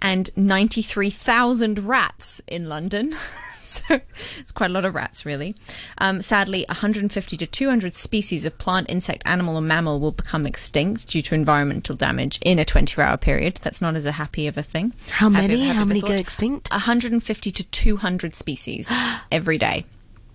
and 0.00 0.30
93,000 0.36 1.80
rats 1.80 2.40
in 2.46 2.68
London. 2.68 3.16
so 3.88 4.00
it's 4.38 4.52
quite 4.52 4.70
a 4.70 4.72
lot 4.72 4.84
of 4.84 4.94
rats, 4.94 5.26
really. 5.26 5.54
Um, 5.98 6.22
sadly, 6.22 6.64
150 6.68 7.36
to 7.36 7.46
200 7.46 7.94
species 7.94 8.46
of 8.46 8.56
plant, 8.56 8.88
insect, 8.88 9.22
animal, 9.26 9.56
or 9.56 9.60
mammal 9.60 10.00
will 10.00 10.12
become 10.12 10.46
extinct 10.46 11.08
due 11.08 11.22
to 11.22 11.34
environmental 11.34 11.94
damage 11.94 12.38
in 12.42 12.58
a 12.58 12.64
24 12.64 13.04
hour 13.04 13.16
period. 13.16 13.60
That's 13.62 13.82
not 13.82 13.94
as 13.94 14.06
a 14.06 14.12
happy 14.12 14.46
of 14.46 14.56
a 14.56 14.62
thing. 14.62 14.94
How 15.10 15.28
Happy 15.28 15.48
many? 15.48 15.60
happy 15.64 15.76
How 15.76 15.84
many 15.84 16.00
go 16.00 16.12
extinct? 16.12 16.70
150 16.70 17.52
to 17.52 17.64
200 17.64 18.34
species 18.34 18.90
every 19.32 19.58
day. 19.58 19.84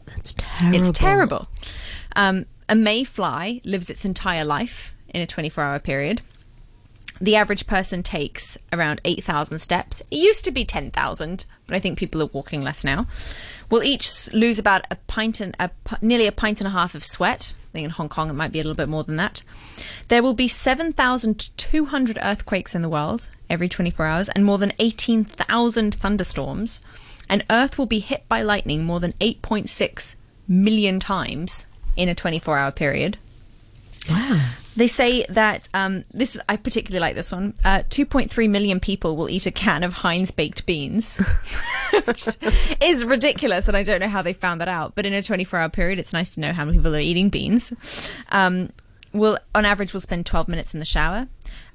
That's 0.06 0.33
terrible. 0.38 0.80
It's 0.80 0.91
terrible. 0.97 1.47
Um, 2.15 2.45
a 2.69 2.75
mayfly 2.75 3.62
lives 3.63 3.89
its 3.89 4.06
entire 4.06 4.45
life 4.45 4.94
in 5.09 5.21
a 5.21 5.27
24 5.27 5.63
hour 5.63 5.80
period. 5.80 6.21
The 7.21 7.36
average 7.36 7.68
person 7.68 8.04
takes 8.04 8.57
around 8.71 9.01
8,000 9.06 9.60
steps. 9.60 10.01
It 10.12 10.18
used 10.18 10.44
to 10.45 10.51
be 10.51 10.65
10,000, 10.65 11.45
but 11.68 11.75
I 11.75 11.80
think 11.80 11.98
people 11.98 12.21
are 12.21 12.27
walking 12.27 12.63
less 12.63 12.83
now. 12.83 13.07
We'll 13.69 13.83
each 13.83 14.31
lose 14.33 14.60
about 14.60 14.86
a 14.92 14.95
pint 15.07 15.39
and 15.39 15.56
a, 15.60 15.69
nearly 16.01 16.27
a 16.27 16.31
pint 16.31 16.60
and 16.60 16.68
a 16.68 16.71
half 16.71 16.95
of 16.95 17.06
sweat. 17.06 17.54
I 17.69 17.71
think 17.71 17.86
in 17.86 17.92
Hong 17.92 18.10
Kong 18.10 18.30
it 18.30 18.33
might 18.33 18.51
be 18.51 18.60
a 18.60 18.63
little 18.63 18.75
bit 18.75 18.89
more 18.89 19.04
than 19.04 19.15
that. 19.18 19.44
There 20.07 20.24
will 20.24 20.33
be 20.33 20.48
7,200 20.48 22.19
earthquakes 22.21 22.75
in 22.75 22.81
the 22.81 22.89
world 22.89 23.30
every 23.50 23.69
24 23.69 24.06
hours 24.06 24.30
and 24.30 24.44
more 24.44 24.57
than 24.57 24.74
18,000 24.80 25.95
thunderstorms. 25.95 26.81
And 27.30 27.45
Earth 27.50 27.77
will 27.77 27.86
be 27.86 28.00
hit 28.00 28.27
by 28.27 28.42
lightning 28.42 28.83
more 28.83 29.00
than 29.00 29.13
8.6 29.13 30.16
million 30.48 31.00
times 31.00 31.68
in 31.95 32.09
a 32.09 32.16
24 32.16 32.57
hour 32.57 32.71
period. 32.71 33.18
Wow. 34.09 34.50
They 34.75 34.88
say 34.88 35.25
that 35.30 35.70
um, 35.74 36.04
this 36.12 36.40
I 36.50 36.56
particularly 36.56 37.00
like 37.00 37.16
this 37.16 37.31
one. 37.31 37.54
Uh, 37.64 37.84
2.3 37.90 38.50
million 38.50 38.80
people 38.80 39.16
will 39.16 39.30
eat 39.30 39.46
a 39.46 39.52
can 39.52 39.84
of 39.84 39.94
Heinz 39.94 40.31
baked 40.31 40.66
beans, 40.66 41.18
which 42.06 42.28
is 42.81 43.06
ridiculous, 43.06 43.68
and 43.68 43.78
I 43.78 43.84
don't 43.84 44.00
know 44.00 44.10
how 44.10 44.22
they 44.24 44.34
found 44.34 44.62
that 44.62 44.68
out. 44.68 44.96
But 44.96 45.06
in 45.06 45.14
a 45.14 45.22
24-hour 45.22 45.70
period, 45.70 46.00
it's 46.00 46.14
nice 46.14 46.34
to 46.36 46.40
know 46.40 46.54
how 46.54 46.66
many 46.66 46.78
people 46.78 46.96
are 46.96 47.00
eating 47.00 47.30
beans. 47.30 47.74
Um, 48.31 48.70
will 49.14 49.38
on 49.54 49.66
average 49.66 49.94
will 49.94 50.02
spend 50.02 50.25
12 50.25 50.48
minutes 50.48 50.74
in 50.74 50.80
the 50.80 50.86
shower. 50.86 51.28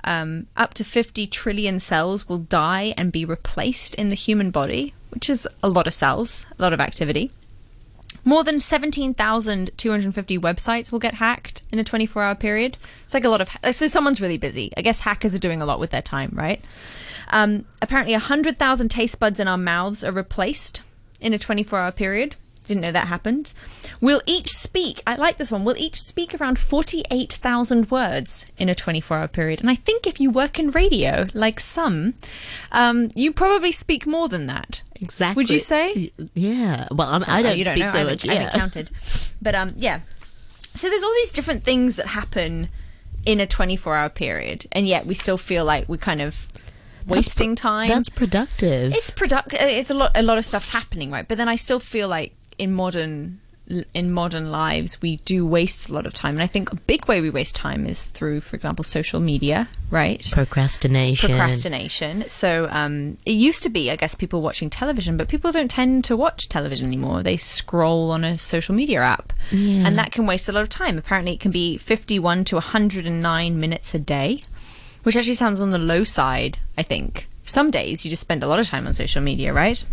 Um, 0.05 0.47
up 0.56 0.75
to 0.75 0.85
50 0.85 1.27
trillion 1.29 1.81
cells 1.81 2.29
will 2.29 2.39
die 2.39 2.94
and 2.96 3.13
be 3.13 3.25
replaced 3.25 3.94
in 3.94 4.08
the 4.08 4.15
human 4.15 4.51
body, 4.51 4.94
which 5.11 5.31
is 5.31 5.46
a 5.63 5.69
lot 5.69 5.87
of 5.87 5.93
cells, 5.93 6.46
a 6.58 6.63
lot 6.63 6.72
of 6.72 6.81
activity. 6.81 7.31
More 8.25 8.44
than 8.44 8.60
17,250 8.60 10.39
websites 10.39 10.93
will 10.93 10.98
get 10.98 11.15
hacked 11.15 11.63
in 11.72 11.79
a 11.79 11.84
24 11.84 12.22
hour 12.22 12.34
period. 12.34 12.77
It's 13.05 13.15
like 13.15 13.25
a 13.25 13.29
lot 13.29 13.41
of. 13.41 13.48
So 13.75 13.87
someone's 13.87 14.20
really 14.20 14.39
busy. 14.39 14.72
I 14.77 14.82
guess 14.82 15.01
hackers 15.01 15.34
are 15.34 15.39
doing 15.39 15.63
a 15.63 15.67
lot 15.67 15.81
with 15.81 15.91
their 15.91 16.03
time, 16.03 16.31
right? 16.34 16.63
Um, 17.31 17.65
apparently, 17.82 18.15
100,000 18.15 18.89
taste 18.89 19.20
buds 19.20 19.41
in 19.41 19.48
our 19.48 19.58
mouths 19.58 20.03
are 20.03 20.13
replaced 20.13 20.82
in 21.20 21.32
a 21.32 21.39
24 21.39 21.79
hour 21.79 21.93
period. 21.93 22.37
Didn't 22.69 22.82
know 22.82 22.93
that 22.93 23.08
happened. 23.08 23.55
We'll 24.01 24.20
each 24.27 24.53
speak. 24.53 25.03
I 25.06 25.17
like 25.17 25.39
this 25.39 25.51
one. 25.51 25.65
We'll 25.65 25.77
each 25.79 26.01
speak 26.01 26.39
around 26.41 26.58
48,000 26.58 27.91
words 27.91 28.44
in 28.58 28.69
a 28.69 28.75
24 28.75 29.17
hour 29.19 29.27
period. 29.29 29.60
And 29.60 29.70
I 29.70 29.75
think 29.75 30.06
if 30.06 30.20
you 30.20 30.31
work 30.31 30.58
in 30.58 30.70
radio, 30.70 31.27
like 31.34 31.60
some, 31.60 32.15
um, 32.70 33.08
you 33.17 33.32
probably 33.32 33.72
speak 33.72 34.06
more 34.06 34.29
than 34.29 34.46
that. 34.46 34.82
Exactly. 35.01 35.41
Would 35.43 35.51
you 35.51 35.58
say? 35.58 36.13
Yeah. 36.34 36.87
Well, 36.93 37.08
I'm, 37.08 37.25
I 37.27 37.41
Oh, 37.41 37.43
don't 37.44 37.58
you 37.58 37.65
speak 37.65 37.79
know. 37.84 37.91
so 37.91 37.98
I 38.01 38.05
much. 38.05 38.22
haven't, 38.22 38.31
I 38.31 38.34
Yeah. 38.34 38.43
haven't 38.44 38.60
counted. 38.60 38.91
But 39.41 39.55
um, 39.55 39.72
yeah. 39.77 40.01
So 40.75 40.89
there's 40.89 41.03
all 41.03 41.15
these 41.15 41.31
different 41.31 41.65
things 41.65 41.96
that 41.96 42.06
happen 42.08 42.69
in 43.25 43.41
a 43.41 43.46
24 43.46 43.96
hour 43.96 44.08
period, 44.08 44.67
and 44.72 44.87
yet 44.87 45.06
we 45.06 45.15
still 45.15 45.39
feel 45.39 45.65
like 45.65 45.89
we're 45.89 45.96
kind 45.96 46.20
of 46.20 46.46
wasting 47.06 47.55
time. 47.56 47.89
That's 47.89 48.08
productive. 48.10 48.93
it's 48.94 49.10
product. 49.10 49.55
uh, 49.55 49.58
It's 49.60 49.91
a 49.91 49.94
lot. 49.94 50.13
A 50.15 50.22
lot 50.22 50.37
of 50.39 50.44
stuff's 50.44 50.69
happening, 50.69 51.10
right? 51.10 51.27
But 51.27 51.39
then 51.39 51.48
I 51.48 51.56
still 51.56 51.81
feel 51.81 52.06
like 52.08 52.34
in 52.58 52.74
modern 52.74 53.41
in 53.93 54.10
modern 54.10 54.50
lives 54.50 55.03
we 55.03 55.17
do 55.27 55.44
waste 55.44 55.91
a 55.91 55.93
lot 55.93 56.06
of 56.06 56.15
time, 56.15 56.32
and 56.34 56.43
I 56.43 56.46
think 56.46 56.72
a 56.72 56.77
big 56.77 57.06
way 57.06 57.20
we 57.20 57.29
waste 57.29 57.55
time 57.55 57.84
is 57.86 58.03
through, 58.05 58.41
for 58.41 58.56
example, 58.56 58.82
social 58.82 59.20
media, 59.20 59.69
right? 59.91 60.27
Procrastination. 60.32 61.29
procrastination. 61.29 62.24
So 62.29 62.67
um, 62.70 63.19
it 63.27 63.32
used 63.32 63.62
to 63.65 63.69
be, 63.69 63.91
I 63.91 63.96
guess, 63.96 64.15
people 64.15 64.41
watching 64.41 64.70
television, 64.70 65.19
but 65.19 65.29
people 65.29 65.53
don't 65.53 65.70
tend 65.70 66.05
to 66.06 66.17
watch 66.17 66.48
television 66.48 66.86
anymore. 66.86 67.22
They 67.22 67.36
scroll 67.36 68.10
on 68.10 68.24
a 68.24 68.38
social 68.38 68.74
media 68.74 69.03
app, 69.03 69.34
Yeah. 69.53 69.86
and 69.86 69.98
that 69.98 70.12
can 70.12 70.24
waste 70.27 70.48
a 70.48 70.53
lot 70.53 70.62
of 70.62 70.70
time. 70.70 70.96
Apparently, 70.96 71.34
it 71.34 71.41
can 71.41 71.50
be 71.50 71.77
51 71.77 72.46
to 72.46 72.55
109 72.56 73.60
minutes 73.60 73.94
a 73.94 73.98
day, 73.98 74.41
which 75.03 75.15
actually 75.15 75.34
sounds 75.34 75.60
on 75.60 75.72
the 75.72 75.79
low 75.79 76.05
side, 76.05 76.56
I 76.79 76.82
think. 76.82 77.27
Some 77.44 77.70
days 77.70 78.03
you 78.03 78.08
just 78.10 78.22
spend 78.22 78.43
a 78.43 78.46
lot 78.46 78.60
of 78.60 78.67
time 78.67 78.86
on 78.86 78.94
social 78.94 79.20
media, 79.22 79.53
right? 79.53 79.84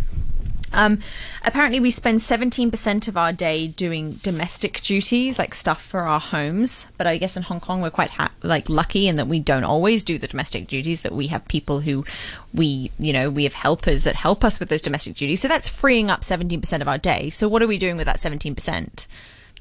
Um, 0.76 1.00
apparently, 1.44 1.80
we 1.80 1.90
spend 1.90 2.20
17% 2.20 3.08
of 3.08 3.16
our 3.16 3.32
day 3.32 3.66
doing 3.66 4.20
domestic 4.22 4.80
duties, 4.82 5.38
like 5.38 5.54
stuff 5.54 5.82
for 5.82 6.02
our 6.02 6.20
homes. 6.20 6.86
But 6.98 7.06
I 7.06 7.16
guess 7.16 7.36
in 7.36 7.42
Hong 7.44 7.60
Kong, 7.60 7.80
we're 7.80 7.90
quite 7.90 8.10
ha- 8.10 8.32
like 8.42 8.68
lucky 8.68 9.08
in 9.08 9.16
that 9.16 9.26
we 9.26 9.40
don't 9.40 9.64
always 9.64 10.04
do 10.04 10.18
the 10.18 10.28
domestic 10.28 10.66
duties. 10.66 11.00
That 11.00 11.12
we 11.12 11.28
have 11.28 11.48
people 11.48 11.80
who 11.80 12.04
we, 12.52 12.90
you 12.98 13.12
know, 13.12 13.30
we 13.30 13.44
have 13.44 13.54
helpers 13.54 14.04
that 14.04 14.14
help 14.14 14.44
us 14.44 14.60
with 14.60 14.68
those 14.68 14.82
domestic 14.82 15.16
duties. 15.16 15.40
So 15.40 15.48
that's 15.48 15.68
freeing 15.68 16.10
up 16.10 16.20
17% 16.20 16.80
of 16.80 16.88
our 16.88 16.98
day. 16.98 17.30
So 17.30 17.48
what 17.48 17.62
are 17.62 17.66
we 17.66 17.78
doing 17.78 17.96
with 17.96 18.06
that 18.06 18.18
17%? 18.18 19.06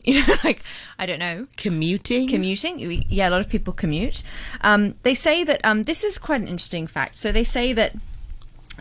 You 0.05 0.23
know, 0.23 0.35
like 0.43 0.61
I 0.99 1.07
don't 1.07 1.17
know. 1.17 1.47
Commuting? 1.57 2.27
Commuting, 2.27 3.03
yeah, 3.09 3.27
a 3.27 3.31
lot 3.31 3.41
of 3.41 3.49
people 3.49 3.73
commute. 3.73 4.21
Um, 4.61 4.93
they 5.01 5.15
say 5.15 5.43
that 5.43 5.61
um, 5.63 5.81
this 5.81 6.03
is 6.03 6.19
quite 6.19 6.41
an 6.41 6.47
interesting 6.47 6.85
fact. 6.85 7.17
So 7.17 7.31
they 7.31 7.43
say 7.43 7.73
that. 7.73 7.95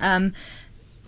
Um, 0.03 0.35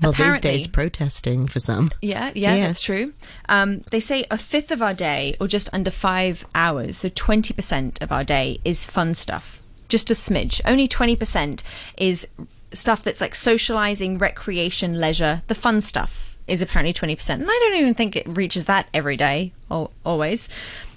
well, 0.03 0.13
these 0.13 0.21
apparently- 0.21 0.51
days, 0.53 0.67
protesting 0.67 1.47
for 1.49 1.61
some. 1.61 1.91
yeah, 2.03 2.31
yeah, 2.35 2.55
Yeah. 2.55 2.67
that's 2.67 2.83
true. 2.83 3.13
Um, 3.49 3.81
they 3.91 4.01
say 4.01 4.25
a 4.31 4.39
fifth 4.39 4.71
of 4.71 4.83
our 4.83 4.95
day, 4.95 5.37
or 5.41 5.49
just 5.49 5.71
under 5.73 5.91
five 5.91 6.45
hours, 6.55 6.99
so 6.99 7.09
20% 7.09 8.01
of 8.03 8.13
our 8.13 8.25
day 8.25 8.61
is 8.65 8.85
fun 8.85 9.15
stuff. 9.15 9.61
Just 9.89 10.11
a 10.11 10.15
smidge. 10.15 10.61
Only 10.65 10.89
20% 10.89 11.63
is 11.97 12.27
stuff 12.73 13.03
that's 13.05 13.21
like 13.21 13.35
socializing, 13.35 14.19
recreation, 14.19 15.01
leisure, 15.01 15.43
the 15.47 15.55
fun 15.55 15.81
stuff 15.81 16.37
is 16.47 16.61
apparently 16.63 16.93
20%. 16.93 17.41
And 17.41 17.47
I 17.51 17.59
don't 17.63 17.81
even 17.81 17.95
think 17.95 18.17
it 18.17 18.27
reaches 18.29 18.67
that 18.67 18.89
every 18.93 19.17
day, 19.17 19.53
al- 19.71 19.93
always. 20.05 20.49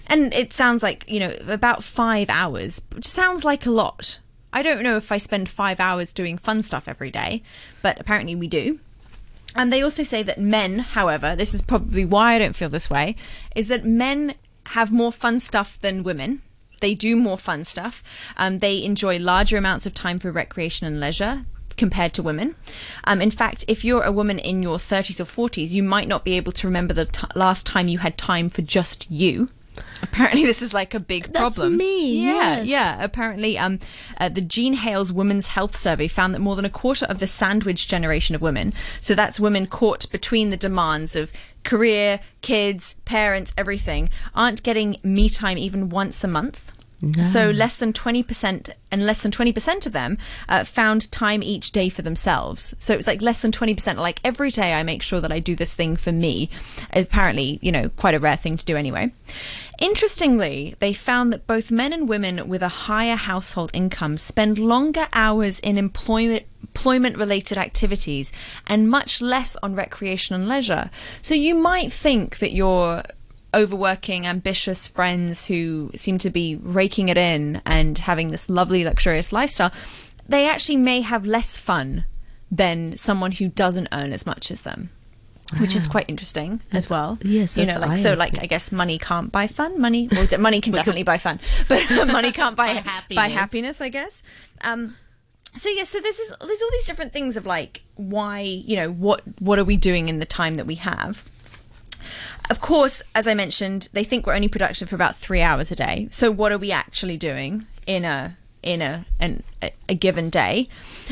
And 0.08 0.34
it 0.34 0.54
sounds 0.54 0.82
like, 0.84 1.06
you 1.08 1.20
know, 1.20 1.36
about 1.48 1.84
five 1.84 2.30
hours, 2.30 2.82
which 2.94 3.08
sounds 3.08 3.44
like 3.46 3.66
a 3.66 3.72
lot. 3.72 4.20
I 4.52 4.64
don't 4.64 4.82
know 4.82 4.98
if 4.98 5.12
I 5.12 5.20
spend 5.20 5.48
five 5.48 5.80
hours 5.80 6.12
doing 6.12 6.40
fun 6.40 6.64
stuff 6.64 6.88
every 6.88 7.12
day, 7.12 7.44
but 7.84 8.00
apparently 8.00 8.36
we 8.36 8.48
do. 8.48 8.80
And 9.56 9.72
they 9.74 9.82
also 9.82 10.04
say 10.04 10.24
that 10.24 10.40
men, 10.40 10.80
however, 10.80 11.36
this 11.36 11.54
is 11.54 11.62
probably 11.62 12.06
why 12.06 12.36
I 12.36 12.40
don't 12.40 12.56
feel 12.56 12.70
this 12.70 12.90
way, 12.90 13.16
is 13.56 13.68
that 13.68 13.84
men 13.84 14.36
have 14.68 14.92
more 14.92 15.12
fun 15.12 15.40
stuff 15.40 15.80
than 15.80 16.04
women. 16.04 16.42
They 16.82 16.96
do 16.96 17.16
more 17.16 17.38
fun 17.38 17.66
stuff. 17.66 18.04
Um, 18.38 18.60
they 18.60 18.84
enjoy 18.84 19.20
larger 19.20 19.58
amounts 19.58 19.86
of 19.86 19.94
time 19.94 20.20
for 20.20 20.32
recreation 20.32 20.88
and 20.88 21.00
leisure 21.00 21.42
compared 21.76 22.14
to 22.14 22.24
women. 22.24 22.56
Um, 23.06 23.22
in 23.22 23.32
fact, 23.32 23.66
if 23.68 23.84
you're 23.84 24.04
a 24.04 24.12
woman 24.12 24.38
in 24.38 24.62
your 24.62 24.78
30s 24.78 25.20
or 25.20 25.50
40s, 25.50 25.72
you 25.72 25.82
might 25.82 26.08
not 26.08 26.24
be 26.24 26.34
able 26.34 26.52
to 26.52 26.68
remember 26.68 26.94
the 26.94 27.06
t- 27.06 27.26
last 27.36 27.66
time 27.66 27.88
you 27.88 28.00
had 28.00 28.18
time 28.18 28.50
for 28.50 28.62
just 28.62 29.10
you. 29.10 29.50
Apparently, 30.02 30.46
this 30.46 30.62
is 30.62 30.74
like 30.74 30.94
a 30.94 31.00
big 31.00 31.28
That's 31.28 31.58
problem. 31.58 31.78
me, 31.78 32.26
Yeah, 32.26 32.58
yes. 32.58 32.68
yeah. 32.68 33.04
Apparently, 33.04 33.58
um, 33.58 33.80
uh, 34.18 34.30
the 34.30 34.42
Jean 34.42 34.74
Hailes 34.74 35.12
Women's 35.12 35.48
Health 35.48 35.76
Survey 35.76 36.08
found 36.08 36.34
that 36.34 36.40
more 36.40 36.56
than 36.56 36.66
a 36.66 36.70
quarter 36.70 37.06
of 37.06 37.20
the 37.20 37.28
sandwich 37.28 37.88
generation 37.88 38.36
of 38.36 38.42
women, 38.42 38.74
so 39.02 39.16
that's 39.16 39.40
women 39.40 39.68
caught 39.68 40.10
between 40.12 40.50
the 40.50 40.58
demands 40.58 41.16
of 41.16 41.32
career, 41.64 42.20
kids, 42.42 42.96
parents, 43.06 43.54
everything, 43.58 44.10
aren't 44.34 44.64
getting 44.64 44.98
me 45.04 45.30
time 45.30 45.58
even 45.58 45.90
once 45.90 46.24
a 46.24 46.28
month. 46.28 46.72
So 47.24 47.52
less 47.52 47.78
than 47.78 47.94
twenty 47.94 48.24
percent, 48.24 48.72
and 48.92 49.06
less 49.06 49.24
than 49.24 49.32
twenty 49.32 49.54
percent 49.54 49.86
of 49.86 49.94
them 49.94 50.18
uh, 50.50 50.66
found 50.66 51.10
time 51.12 51.42
each 51.42 51.72
day 51.72 51.88
for 51.88 52.02
themselves. 52.02 52.76
So 52.78 52.94
it 52.94 52.98
was 52.98 53.08
like 53.08 53.22
less 53.22 53.42
than 53.42 53.54
twenty 53.54 53.74
percent. 53.74 54.00
Like 54.00 54.20
every 54.24 54.52
day, 54.52 54.74
I 54.74 54.84
make 54.84 55.02
sure 55.02 55.22
that 55.22 55.32
I 55.32 55.40
do 55.40 55.56
this 55.56 55.74
thing 55.74 55.96
for 55.96 56.12
me. 56.12 56.50
Apparently, 56.92 57.58
you 57.62 57.72
know, 57.72 57.88
quite 57.88 58.16
a 58.16 58.20
rare 58.20 58.36
thing 58.36 58.58
to 58.58 58.66
do 58.66 58.76
anyway. 58.76 59.14
Interestingly, 59.80 60.76
they 60.80 60.92
found 60.92 61.32
that 61.32 61.48
both 61.48 61.72
men 61.72 61.94
and 61.94 62.10
women 62.10 62.50
with 62.50 62.62
a 62.62 62.68
higher 62.68 63.16
household 63.16 63.72
income 63.74 64.18
spend 64.18 64.60
longer 64.60 65.08
hours 65.14 65.60
in 65.60 65.78
employment 65.78 66.44
employment 66.62 67.18
related 67.18 67.58
activities 67.58 68.32
and 68.68 68.90
much 68.90 69.22
less 69.22 69.56
on 69.64 69.74
recreation 69.74 70.36
and 70.36 70.48
leisure. 70.48 70.90
So 71.22 71.34
you 71.34 71.56
might 71.56 71.92
think 71.92 72.40
that 72.40 72.54
your 72.54 73.04
overworking 73.54 74.26
ambitious 74.28 74.88
friends 74.88 75.46
who 75.46 75.92
seem 75.96 76.18
to 76.20 76.30
be 76.30 76.56
raking 76.62 77.10
it 77.10 77.18
in 77.18 77.62
and 77.66 77.98
having 77.98 78.30
this 78.32 78.50
lovely 78.50 78.84
luxurious 78.84 79.32
lifestyle 79.34 79.72
they 80.28 80.48
actually 80.48 80.78
may 80.78 81.02
have 81.02 81.26
less 81.26 81.58
fun 81.58 82.06
than 82.52 82.96
someone 82.98 83.32
who 83.32 83.48
doesn't 83.48 83.88
earn 83.92 84.14
as 84.14 84.26
much 84.26 84.52
as 84.52 84.62
them 84.62 84.90
which 85.58 85.76
is 85.76 85.88
quite 85.88 86.06
interesting 86.08 86.62
as 86.74 86.92
well. 86.92 87.18
yes, 87.24 87.58
you 87.58 87.66
know, 87.66 87.80
that's 87.80 87.90
like 87.90 87.98
so, 87.98 88.14
like 88.14 88.38
I 88.38 88.46
guess 88.46 88.72
money 88.72 89.00
can't 89.00 89.32
buy 89.32 89.48
fun. 89.48 89.82
Money, 89.82 90.08
well, 90.12 90.28
money 90.40 90.62
can 90.62 90.74
definitely 90.80 91.02
buy 91.02 91.18
fun, 91.18 91.40
but 91.68 91.82
money 92.06 92.32
can't 92.32 92.56
buy 92.56 92.76
Buy 92.76 92.84
buy 93.16 93.28
happiness. 93.30 93.34
happiness. 93.80 93.82
I 93.82 93.90
guess. 93.90 94.22
Um, 94.62 94.96
so 95.56 95.70
yeah, 95.70 95.86
so 95.86 96.00
this 96.02 96.20
is 96.20 96.32
there's 96.40 96.62
all 96.62 96.70
these 96.72 96.86
different 96.86 97.14
things 97.14 97.36
of 97.36 97.48
like 97.48 97.82
why 97.96 98.42
you 98.42 98.76
know 98.76 98.92
what 98.92 99.24
what 99.40 99.58
are 99.58 99.64
we 99.64 99.76
doing 99.76 100.08
in 100.08 100.20
the 100.20 100.26
time 100.28 100.54
that 100.54 100.68
we 100.68 100.76
have. 100.76 101.28
Of 102.50 102.62
course, 102.62 103.04
as 103.14 103.28
I 103.28 103.36
mentioned, 103.36 103.90
they 103.94 104.04
think 104.04 104.26
we're 104.26 104.34
only 104.34 104.48
productive 104.48 104.90
for 104.90 104.96
about 104.96 105.16
three 105.16 105.42
hours 105.42 105.72
a 105.72 105.76
day. 105.76 106.08
So 106.10 106.32
what 106.32 106.52
are 106.52 106.58
we 106.58 106.72
actually 106.72 107.18
doing 107.18 107.68
in 107.86 108.06
a 108.06 108.38
in 108.64 108.82
a 108.82 109.06
an, 109.20 109.44
a, 109.88 109.94
given 109.94 110.30
day? 110.30 110.68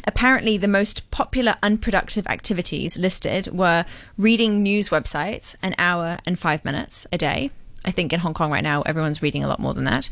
Apparently, 0.05 0.57
the 0.57 0.67
most 0.67 1.09
popular 1.11 1.55
unproductive 1.61 2.25
activities 2.27 2.97
listed 2.97 3.47
were 3.47 3.85
reading 4.17 4.63
news 4.63 4.89
websites 4.89 5.55
an 5.61 5.75
hour 5.77 6.17
and 6.25 6.39
five 6.39 6.65
minutes 6.65 7.05
a 7.13 7.17
day. 7.17 7.51
I 7.85 7.91
think 7.91 8.11
in 8.13 8.19
Hong 8.19 8.33
Kong 8.33 8.51
right 8.51 8.63
now, 8.63 8.81
everyone's 8.81 9.21
reading 9.21 9.43
a 9.43 9.47
lot 9.47 9.59
more 9.59 9.73
than 9.73 9.85
that. 9.85 10.09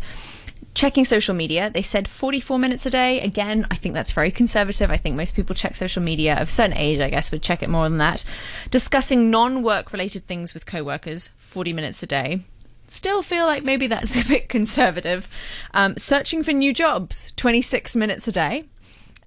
Checking 0.74 1.06
social 1.06 1.34
media, 1.34 1.70
they 1.70 1.82
said 1.82 2.06
44 2.06 2.60
minutes 2.60 2.86
a 2.86 2.90
day. 2.90 3.22
Again, 3.22 3.66
I 3.72 3.76
think 3.76 3.94
that's 3.96 4.12
very 4.12 4.30
conservative. 4.30 4.92
I 4.92 4.98
think 4.98 5.16
most 5.16 5.34
people 5.34 5.56
check 5.56 5.74
social 5.74 6.04
media 6.04 6.36
of 6.36 6.50
a 6.50 6.52
certain 6.52 6.76
age, 6.76 7.00
I 7.00 7.10
guess, 7.10 7.32
would 7.32 7.42
check 7.42 7.64
it 7.64 7.70
more 7.70 7.88
than 7.88 7.98
that. 8.00 8.26
Discussing 8.72 9.32
non 9.32 9.64
work 9.64 9.94
related 9.94 10.28
things 10.28 10.54
with 10.54 10.66
coworkers, 10.66 11.30
40 11.38 11.72
minutes 11.72 12.04
a 12.04 12.08
day. 12.08 12.42
Still 12.90 13.22
feel 13.22 13.46
like 13.46 13.64
maybe 13.64 13.88
that's 13.88 14.16
a 14.26 14.28
bit 14.28 14.50
conservative. 14.50 15.30
Um, 15.74 15.96
searching 15.96 16.44
for 16.44 16.52
new 16.52 16.74
jobs, 16.74 17.32
26 17.38 17.96
minutes 17.96 18.28
a 18.28 18.34
day. 18.34 18.66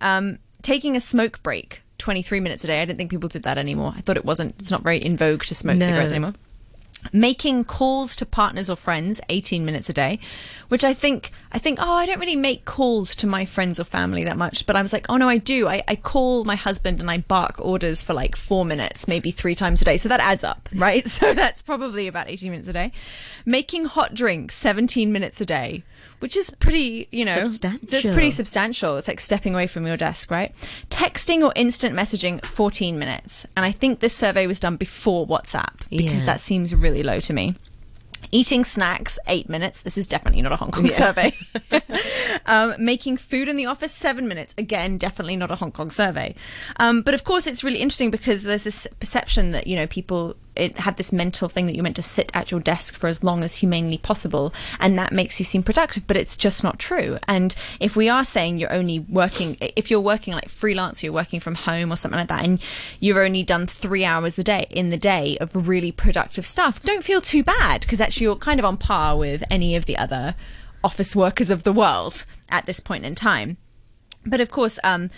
Um, 0.03 0.39
taking 0.61 0.97
a 0.97 1.01
smoke 1.01 1.43
break, 1.43 1.83
23 1.97 2.41
minutes 2.41 2.63
a 2.65 2.67
day. 2.67 2.83
I 2.83 2.85
didn't 2.85 2.99
think 2.99 3.11
people 3.11 3.31
did 3.31 3.45
that 3.45 3.57
anymore. 3.57 3.95
I 3.97 4.03
thought 4.03 4.19
it 4.19 4.25
wasn't, 4.27 4.55
it's 4.59 4.71
not 4.71 4.83
very 4.83 4.99
in 4.99 5.17
vogue 5.17 5.45
to 5.45 5.55
smoke 5.55 5.79
No. 5.79 5.87
cigarettes 5.87 6.11
anymore 6.13 6.35
making 7.13 7.65
calls 7.65 8.15
to 8.17 8.27
partners 8.27 8.69
or 8.69 8.77
friends 8.77 9.21
18 9.29 9.65
minutes 9.65 9.89
a 9.89 9.93
day 9.93 10.19
which 10.69 10.85
i 10.85 10.93
think 10.93 11.33
i 11.53 11.59
think 11.59 11.79
oh 11.81 11.95
i 11.95 12.07
don't 12.07 12.21
really 12.21 12.37
make 12.37 12.65
calls 12.65 13.15
to 13.15 13.27
my 13.27 13.45
friends 13.45 13.81
or 13.81 13.85
family 13.85 14.25
that 14.25 14.37
much 14.37 14.67
but 14.67 14.77
i 14.77 14.83
was 14.83 14.93
like 14.93 15.07
oh 15.09 15.17
no 15.17 15.29
i 15.29 15.39
do. 15.39 15.67
I, 15.69 15.83
I 15.89 15.97
call 15.97 16.45
my 16.45 16.57
husband 16.57 17.01
and 17.01 17.11
i 17.11 17.19
bark 17.19 17.59
orders 17.59 18.03
for 18.03 18.13
like 18.15 18.37
four 18.37 18.65
minutes 18.65 19.09
maybe 19.09 19.31
three 19.31 19.55
times 19.55 19.81
a 19.83 19.85
day. 19.85 19.97
So 19.97 20.09
that 20.09 20.21
adds 20.21 20.45
up 20.45 20.69
right? 20.75 21.07
So 21.07 21.35
that's 21.35 21.63
probably 21.63 22.07
about 22.07 22.29
18 22.29 22.51
minutes 22.51 22.69
a 22.69 22.73
day. 22.73 22.93
Making 23.45 23.87
hot 23.87 24.15
drinks 24.15 24.55
17 24.57 25.11
minutes 25.11 25.41
a 25.41 25.47
day 25.47 25.85
which 26.21 26.37
is 26.37 26.51
pretty 26.51 27.09
you 27.11 27.25
know 27.25 27.49
that's 27.49 28.07
pretty 28.07 28.31
substantial 28.31 28.97
it's 28.97 29.09
like 29.09 29.21
stepping 29.21 29.55
away 29.55 29.67
from 29.67 29.87
your 29.87 29.97
desk 29.97 30.31
right 30.31 30.55
texting 30.91 31.43
or 31.43 31.53
instant 31.57 31.95
messaging 31.95 32.45
14 32.45 32.99
minutes 32.99 33.47
and 33.57 33.65
i 33.65 33.71
think 33.73 34.01
this 34.01 34.15
survey 34.15 34.47
was 34.47 34.61
done 34.61 34.77
before 34.77 35.27
whatsapp 35.27 35.73
because 35.91 36.05
Yeah. 36.05 36.25
that 36.27 36.41
seems 36.41 36.75
really 36.75 37.03
low 37.03 37.21
to 37.21 37.33
me. 37.33 37.55
Eating 38.31 38.63
snacks, 38.65 39.19
eight 39.27 39.49
minutes. 39.49 39.81
This 39.81 39.97
is 39.97 40.07
definitely 40.07 40.43
not 40.43 40.53
a 40.53 40.57
Hong 40.57 40.71
Kong 40.71 40.87
survey. 40.89 41.35
um, 42.47 42.75
making 42.79 43.17
food 43.17 43.49
in 43.49 43.57
the 43.57 43.65
office, 43.65 43.93
seven 43.93 44.29
minutes. 44.29 44.55
Again, 44.59 44.99
definitely 44.99 45.37
not 45.37 45.51
a 45.51 45.55
Hong 45.55 45.73
Kong 45.73 45.91
survey. 45.91 46.35
Um, 46.79 47.01
but 47.01 47.15
of 47.15 47.25
course, 47.25 47.47
it's 47.47 47.65
really 47.65 47.79
interesting 47.79 48.11
because 48.11 48.43
there's 48.43 48.65
this 48.65 48.87
perception 49.01 49.53
that, 49.53 49.67
you 49.67 49.77
know, 49.77 49.87
people 49.87 50.37
it 50.59 50.79
had 50.79 50.97
this 50.97 51.13
mental 51.13 51.49
thing 51.49 51.67
that 51.67 51.75
you're 51.75 51.83
meant 51.83 51.97
to 51.97 52.03
sit 52.03 52.31
at 52.35 52.51
your 52.51 52.61
desk 52.61 52.97
for 52.97 53.07
as 53.07 53.25
long 53.25 53.43
as 53.43 53.55
humanely 53.55 53.99
possible, 53.99 54.53
and 54.81 54.99
that 54.99 55.13
makes 55.13 55.39
you 55.39 55.45
seem 55.45 55.63
productive, 55.63 56.07
but 56.07 56.17
it's 56.17 56.37
just 56.37 56.65
not 56.65 56.79
true. 56.79 57.19
And 57.29 57.55
if 57.81 57.97
we 57.97 58.09
are 58.09 58.25
saying 58.25 58.59
you're 58.59 58.73
only 58.73 59.01
working, 59.01 59.57
if 59.61 59.91
you're 59.91 60.01
working 60.01 60.35
like 60.35 60.49
freelance, 60.49 61.03
you're 61.03 61.13
working 61.13 61.41
from 61.41 61.55
home 61.55 61.93
or 61.93 61.97
something 61.97 62.19
like 62.19 62.29
that, 62.29 62.45
and 62.45 62.61
you've 63.01 63.17
only 63.17 63.43
done 63.43 63.67
three 63.67 64.05
hours 64.05 64.39
a 64.39 64.45
day 64.45 64.67
in 64.71 64.91
the 64.91 64.97
day 64.97 65.39
of 65.41 65.69
really 65.69 65.93
productive 65.93 66.47
stuff, 66.47 66.83
don't 66.83 67.05
feel 67.05 67.21
too 67.21 67.43
bad 67.43 67.81
because 67.83 68.01
actually 68.01 68.25
you're 68.25 68.37
kind 68.37 68.59
of 68.59 68.67
on 68.67 68.77
par 68.77 69.17
with 69.17 69.43
any 69.51 69.77
of 69.77 69.87
the 69.87 69.97
other 69.97 70.35
office 70.85 71.15
workers 71.15 71.51
of 71.51 71.63
the 71.63 71.73
world 71.73 72.25
at 72.49 72.67
this 72.67 72.81
point 72.81 73.05
in 73.05 73.15
time. 73.15 73.57
But 74.25 74.41
of 74.41 74.51
course, 74.51 74.79
um, 74.85 75.11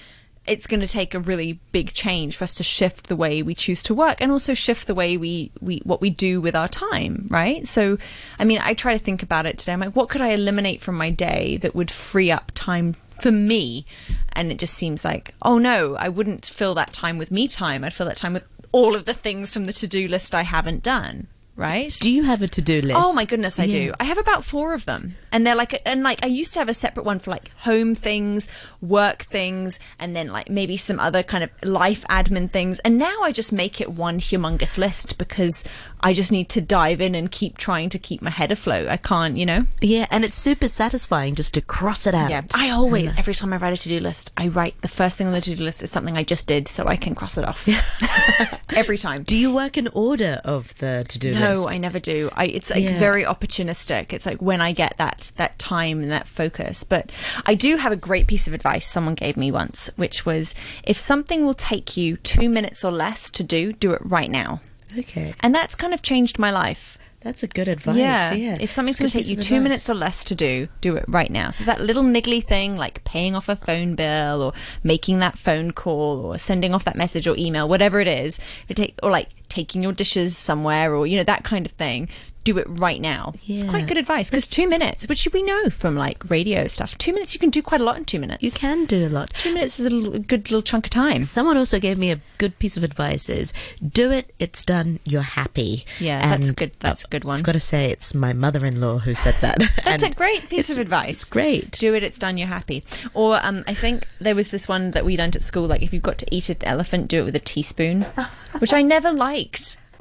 it's 0.46 0.66
going 0.66 0.80
to 0.80 0.86
take 0.86 1.14
a 1.14 1.20
really 1.20 1.60
big 1.70 1.92
change 1.92 2.36
for 2.36 2.44
us 2.44 2.54
to 2.56 2.62
shift 2.62 3.08
the 3.08 3.16
way 3.16 3.42
we 3.42 3.54
choose 3.54 3.82
to 3.84 3.94
work 3.94 4.20
and 4.20 4.32
also 4.32 4.54
shift 4.54 4.86
the 4.86 4.94
way 4.94 5.16
we, 5.16 5.52
we 5.60 5.78
what 5.84 6.00
we 6.00 6.10
do 6.10 6.40
with 6.40 6.56
our 6.56 6.68
time, 6.68 7.28
right? 7.30 7.68
So, 7.68 7.98
I 8.38 8.44
mean, 8.44 8.58
I 8.62 8.74
try 8.74 8.94
to 8.94 8.98
think 8.98 9.22
about 9.22 9.46
it 9.46 9.58
today. 9.58 9.72
I'm 9.72 9.80
like, 9.80 9.94
what 9.94 10.08
could 10.08 10.20
I 10.20 10.28
eliminate 10.28 10.80
from 10.80 10.96
my 10.96 11.10
day 11.10 11.58
that 11.58 11.74
would 11.74 11.90
free 11.90 12.30
up 12.30 12.52
time 12.54 12.94
for 13.20 13.30
me? 13.30 13.84
And 14.32 14.50
it 14.50 14.58
just 14.58 14.74
seems 14.74 15.04
like, 15.04 15.34
oh 15.42 15.58
no, 15.58 15.94
I 15.96 16.08
wouldn't 16.08 16.46
fill 16.46 16.74
that 16.74 16.92
time 16.92 17.18
with 17.18 17.30
me 17.30 17.46
time. 17.46 17.84
I'd 17.84 17.94
fill 17.94 18.06
that 18.06 18.16
time 18.16 18.32
with 18.32 18.46
all 18.72 18.94
of 18.94 19.04
the 19.04 19.14
things 19.14 19.52
from 19.52 19.66
the 19.66 19.72
to 19.74 19.86
do 19.86 20.08
list 20.08 20.34
I 20.34 20.42
haven't 20.42 20.82
done, 20.82 21.26
right? 21.60 21.96
Do 22.00 22.10
you 22.10 22.24
have 22.24 22.42
a 22.42 22.48
to-do 22.48 22.80
list? 22.80 22.98
Oh 23.00 23.12
my 23.12 23.24
goodness, 23.24 23.60
I 23.60 23.64
Yeah. 23.64 23.86
do. 23.88 23.94
I 24.00 24.04
have 24.04 24.18
about 24.18 24.44
four 24.44 24.74
of 24.74 24.84
them, 24.86 25.14
and 25.30 25.46
they're 25.46 25.54
like, 25.54 25.80
and 25.86 26.02
like 26.02 26.24
I 26.24 26.26
used 26.28 26.52
to 26.54 26.58
have 26.58 26.68
a 26.68 26.74
separate 26.74 27.04
one 27.06 27.18
for 27.20 27.30
like 27.30 27.50
home 27.58 27.94
things, 27.94 28.48
work 28.80 29.22
things, 29.24 29.78
and 29.98 30.16
then 30.16 30.28
like 30.28 30.48
maybe 30.50 30.76
some 30.76 30.98
other 30.98 31.22
kind 31.22 31.44
of 31.44 31.50
life 31.62 32.04
admin 32.10 32.50
things. 32.50 32.78
And 32.80 32.98
now 32.98 33.22
I 33.22 33.30
just 33.32 33.52
make 33.52 33.80
it 33.80 33.90
one 33.92 34.18
humongous 34.18 34.78
list 34.78 35.18
because 35.18 35.62
I 36.00 36.14
just 36.14 36.32
need 36.32 36.48
to 36.50 36.60
dive 36.62 37.00
in 37.02 37.14
and 37.14 37.30
keep 37.30 37.58
trying 37.58 37.90
to 37.90 37.98
keep 37.98 38.22
my 38.22 38.30
head 38.30 38.50
afloat. 38.50 38.88
I 38.88 38.96
can't, 38.96 39.36
you 39.36 39.44
know. 39.44 39.66
Yeah, 39.82 40.06
and 40.10 40.24
it's 40.24 40.36
super 40.36 40.66
satisfying 40.68 41.34
just 41.34 41.52
to 41.54 41.60
cross 41.60 42.06
it 42.06 42.14
out. 42.14 42.30
Yeah, 42.30 42.42
I 42.54 42.70
always 42.70 43.10
uh, 43.12 43.14
every 43.18 43.34
time 43.34 43.52
I 43.52 43.56
write 43.58 43.74
a 43.74 43.76
to 43.82 43.88
do 43.90 44.00
list, 44.00 44.30
I 44.36 44.48
write 44.48 44.80
the 44.80 44.88
first 44.88 45.18
thing 45.18 45.26
on 45.26 45.32
the 45.34 45.40
to 45.42 45.54
do 45.56 45.62
list 45.62 45.82
is 45.82 45.90
something 45.90 46.16
I 46.16 46.24
just 46.24 46.46
did, 46.46 46.68
so 46.68 46.86
I 46.86 46.96
can 46.96 47.14
cross 47.14 47.36
it 47.36 47.44
off 47.44 47.68
every 48.70 48.96
time. 48.98 49.22
Do 49.24 49.36
you 49.36 49.52
work 49.52 49.76
in 49.76 49.88
order 49.88 50.40
of 50.44 50.76
the 50.78 51.04
to-do 51.08 51.34
No, 51.34 51.49
list? 51.49 51.49
I 51.68 51.78
never 51.78 51.98
do. 51.98 52.30
I 52.34 52.46
it's 52.46 52.70
like 52.70 52.82
Yeah. 52.84 52.98
very 52.98 53.24
opportunistic. 53.24 54.12
It's 54.12 54.26
like 54.26 54.40
when 54.40 54.60
I 54.60 54.72
get 54.72 54.94
that 54.98 55.30
that 55.36 55.58
time 55.58 56.02
and 56.02 56.10
that 56.10 56.28
focus. 56.28 56.84
But 56.84 57.10
I 57.46 57.54
do 57.54 57.76
have 57.76 57.92
a 57.92 57.96
great 57.96 58.26
piece 58.26 58.46
of 58.48 58.54
advice 58.54 58.86
someone 58.86 59.14
gave 59.14 59.36
me 59.36 59.50
once, 59.50 59.90
which 59.96 60.24
was 60.26 60.54
if 60.84 60.96
something 60.98 61.44
will 61.44 61.54
take 61.54 61.96
you 61.96 62.16
2 62.18 62.48
minutes 62.48 62.84
or 62.84 62.92
less 62.92 63.30
to 63.30 63.42
do, 63.42 63.72
do 63.72 63.92
it 63.92 64.02
right 64.04 64.30
now. 64.30 64.60
Okay, 64.98 65.34
And 65.40 65.54
that's 65.54 65.74
kind 65.76 65.94
of 65.94 66.02
changed 66.02 66.38
my 66.38 66.50
life. 66.50 66.98
that's 67.22 67.42
a 67.42 67.46
good 67.46 67.68
advice. 67.68 67.96
yeah. 67.96 68.32
Yeah, 68.32 68.56
If 68.58 68.70
something's 68.70 68.98
going 68.98 69.10
to 69.10 69.18
take 69.18 69.28
you 69.28 69.36
2 69.36 69.40
advice. 69.54 69.62
minutes 69.62 69.90
or 69.90 69.94
less 69.94 70.24
to 70.24 70.34
do, 70.34 70.68
do 70.80 70.96
it 70.96 71.04
right 71.06 71.30
now. 71.30 71.50
So 71.50 71.64
that 71.64 71.80
little 71.80 72.02
niggly 72.02 72.42
thing 72.42 72.76
like 72.78 73.04
paying 73.04 73.36
off 73.36 73.48
a 73.48 73.56
phone 73.56 73.94
bill 73.94 74.42
or 74.42 74.52
making 74.82 75.18
that 75.20 75.38
phone 75.38 75.70
call 75.72 76.24
or 76.24 76.38
sending 76.38 76.72
off 76.74 76.84
that 76.84 76.96
message 76.96 77.26
or 77.28 77.36
email, 77.36 77.68
whatever 77.68 78.00
it 78.00 78.08
is, 78.08 78.40
it 78.68 78.76
take 78.78 78.94
or 79.02 79.10
like 79.10 79.28
taking 79.50 79.82
your 79.82 79.92
dishes 79.92 80.36
somewhere 80.36 80.94
or 80.94 81.06
you 81.06 81.16
know 81.18 81.24
that 81.24 81.44
kind 81.44 81.66
of 81.66 81.72
thing. 81.72 82.08
Do 82.42 82.56
it 82.56 82.66
right 82.70 83.02
now. 83.02 83.34
It's 83.46 83.64
quite 83.64 83.86
good 83.86 83.98
advice 83.98 84.30
because 84.30 84.46
two 84.46 84.66
minutes, 84.66 85.06
which 85.06 85.28
we 85.30 85.42
know 85.42 85.68
from 85.68 85.94
like 85.94 86.30
radio 86.30 86.68
stuff, 86.68 86.96
two 86.96 87.12
minutes 87.12 87.34
you 87.34 87.38
can 87.38 87.50
do 87.50 87.60
quite 87.62 87.82
a 87.82 87.84
lot 87.84 87.98
in 87.98 88.06
two 88.06 88.18
minutes. 88.18 88.42
you 88.42 88.50
can 88.50 88.86
do 88.86 89.06
a 89.06 89.10
lot. 89.10 89.30
Two 89.34 89.52
minutes 89.52 89.78
is 89.78 89.84
a, 89.84 89.90
little, 89.90 90.14
a 90.14 90.18
good 90.18 90.50
little 90.50 90.62
chunk 90.62 90.86
of 90.86 90.90
time. 90.90 91.20
Someone 91.20 91.58
also 91.58 91.78
gave 91.78 91.98
me 91.98 92.10
a 92.10 92.18
good 92.38 92.58
piece 92.58 92.78
of 92.78 92.82
advice: 92.82 93.28
is 93.28 93.52
do 93.86 94.10
it, 94.10 94.32
it's 94.38 94.62
done, 94.62 95.00
you're 95.04 95.20
happy. 95.20 95.84
Yeah, 96.00 96.26
that's 96.30 96.50
good. 96.50 96.72
That's 96.80 97.04
a 97.04 97.08
good 97.08 97.24
one. 97.24 97.36
I've 97.40 97.44
got 97.44 97.52
to 97.52 97.60
say, 97.60 97.90
it's 97.90 98.14
my 98.14 98.32
mother-in-law 98.32 99.00
who 99.00 99.12
said 99.12 99.34
that. 99.42 99.58
That's 99.84 100.02
And 100.02 100.12
a 100.14 100.16
great 100.16 100.48
piece 100.48 100.70
of 100.70 100.78
advice. 100.78 101.28
Great. 101.28 101.72
Do 101.72 101.94
it, 101.94 102.02
it's 102.02 102.16
done, 102.16 102.38
you're 102.38 102.48
happy. 102.48 102.84
Or 103.12 103.38
um, 103.44 103.64
I 103.68 103.74
think 103.74 104.08
there 104.18 104.34
was 104.34 104.48
this 104.50 104.66
one 104.66 104.92
that 104.92 105.04
we 105.04 105.18
learned 105.18 105.36
at 105.36 105.42
school 105.42 105.66
like 105.66 105.82
if 105.82 105.92
you've 105.92 106.02
got 106.02 106.16
to 106.18 106.34
eat 106.34 106.48
an 106.48 106.56
elephant, 106.62 107.08
do 107.08 107.20
it 107.20 107.24
with 107.24 107.36
a 107.36 107.40
teaspoon, 107.40 108.02
which 108.60 108.72
I 108.72 108.80
never 108.80 109.12
liked. 109.12 109.39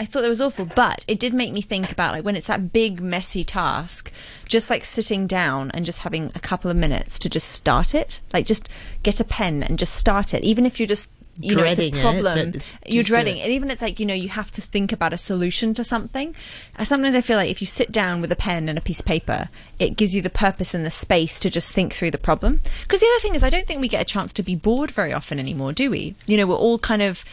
I 0.02 0.06
thought 0.06 0.22
that 0.22 0.30
was 0.30 0.40
awful, 0.42 0.64
but 0.66 1.04
it 1.10 1.20
did 1.20 1.34
make 1.34 1.52
me 1.52 1.62
think 1.62 1.92
about 1.92 2.14
like 2.14 2.24
when 2.24 2.38
it's 2.38 2.48
that 2.48 2.72
big, 2.72 3.02
messy 3.02 3.44
task, 3.44 4.12
just 4.48 4.70
like 4.70 4.86
sitting 4.86 5.28
down 5.28 5.72
and 5.74 5.84
just 5.86 6.00
having 6.00 6.32
a 6.36 6.40
couple 6.40 6.72
of 6.72 6.78
minutes 6.78 7.20
to 7.20 7.30
just 7.30 7.50
start 7.50 7.94
it. 7.94 8.22
Like 8.34 8.46
just 8.46 8.70
get 9.04 9.20
a 9.20 9.26
pen 9.26 9.62
and 9.62 9.78
just 9.78 9.94
start 9.96 10.34
it, 10.34 10.44
even 10.44 10.66
if 10.66 10.80
you're 10.80 10.88
just. 10.88 11.12
You 11.42 11.56
know, 11.56 11.64
it's 11.64 11.80
a 11.80 12.02
problem. 12.02 12.50
it's- 12.50 12.78
you're 12.86 13.04
dreading 13.04 13.38
it. 13.38 13.44
and 13.44 13.52
even 13.54 13.72
it's 13.72 13.82
like 13.82 13.98
you 13.98 14.06
know 14.06 14.14
you 14.14 14.28
have 14.28 14.52
to 14.52 14.62
think 14.62 14.92
about 14.92 15.14
a 15.14 15.18
solution 15.18 15.74
to 15.76 15.86
something 15.86 16.36
sometimes 16.84 17.16
i 17.16 17.22
feel 17.22 17.38
like 17.38 17.50
if 17.50 17.62
you 17.62 17.68
sit 17.68 17.92
down 17.94 18.20
with 18.20 18.30
a 18.30 18.36
pen 18.36 18.68
and 18.68 18.78
a 18.78 18.82
piece 18.82 19.00
of 19.00 19.06
paper 19.06 19.48
it 19.80 19.96
gives 19.96 20.14
you 20.14 20.22
the 20.22 20.30
purpose 20.30 20.74
and 20.74 20.86
the 20.86 20.92
space 20.92 21.40
to 21.40 21.50
just 21.50 21.72
think 21.72 21.94
through 21.94 22.12
the 22.12 22.18
problem 22.18 22.60
because 22.84 23.00
the 23.00 23.06
other 23.08 23.22
thing 23.22 23.36
is 23.36 23.44
i 23.46 23.50
don't 23.50 23.66
think 23.68 23.80
we 23.80 23.88
get 23.88 24.02
a 24.02 24.06
chance 24.14 24.34
to 24.34 24.44
be 24.44 24.54
bored 24.54 24.92
very 24.92 25.14
often 25.14 25.40
anymore 25.40 25.72
do 25.72 25.90
we 25.90 26.14
you 26.28 26.36
know 26.36 26.46
we're 26.46 26.56
all 26.56 26.78
kind 26.78 27.02
of 27.02 27.24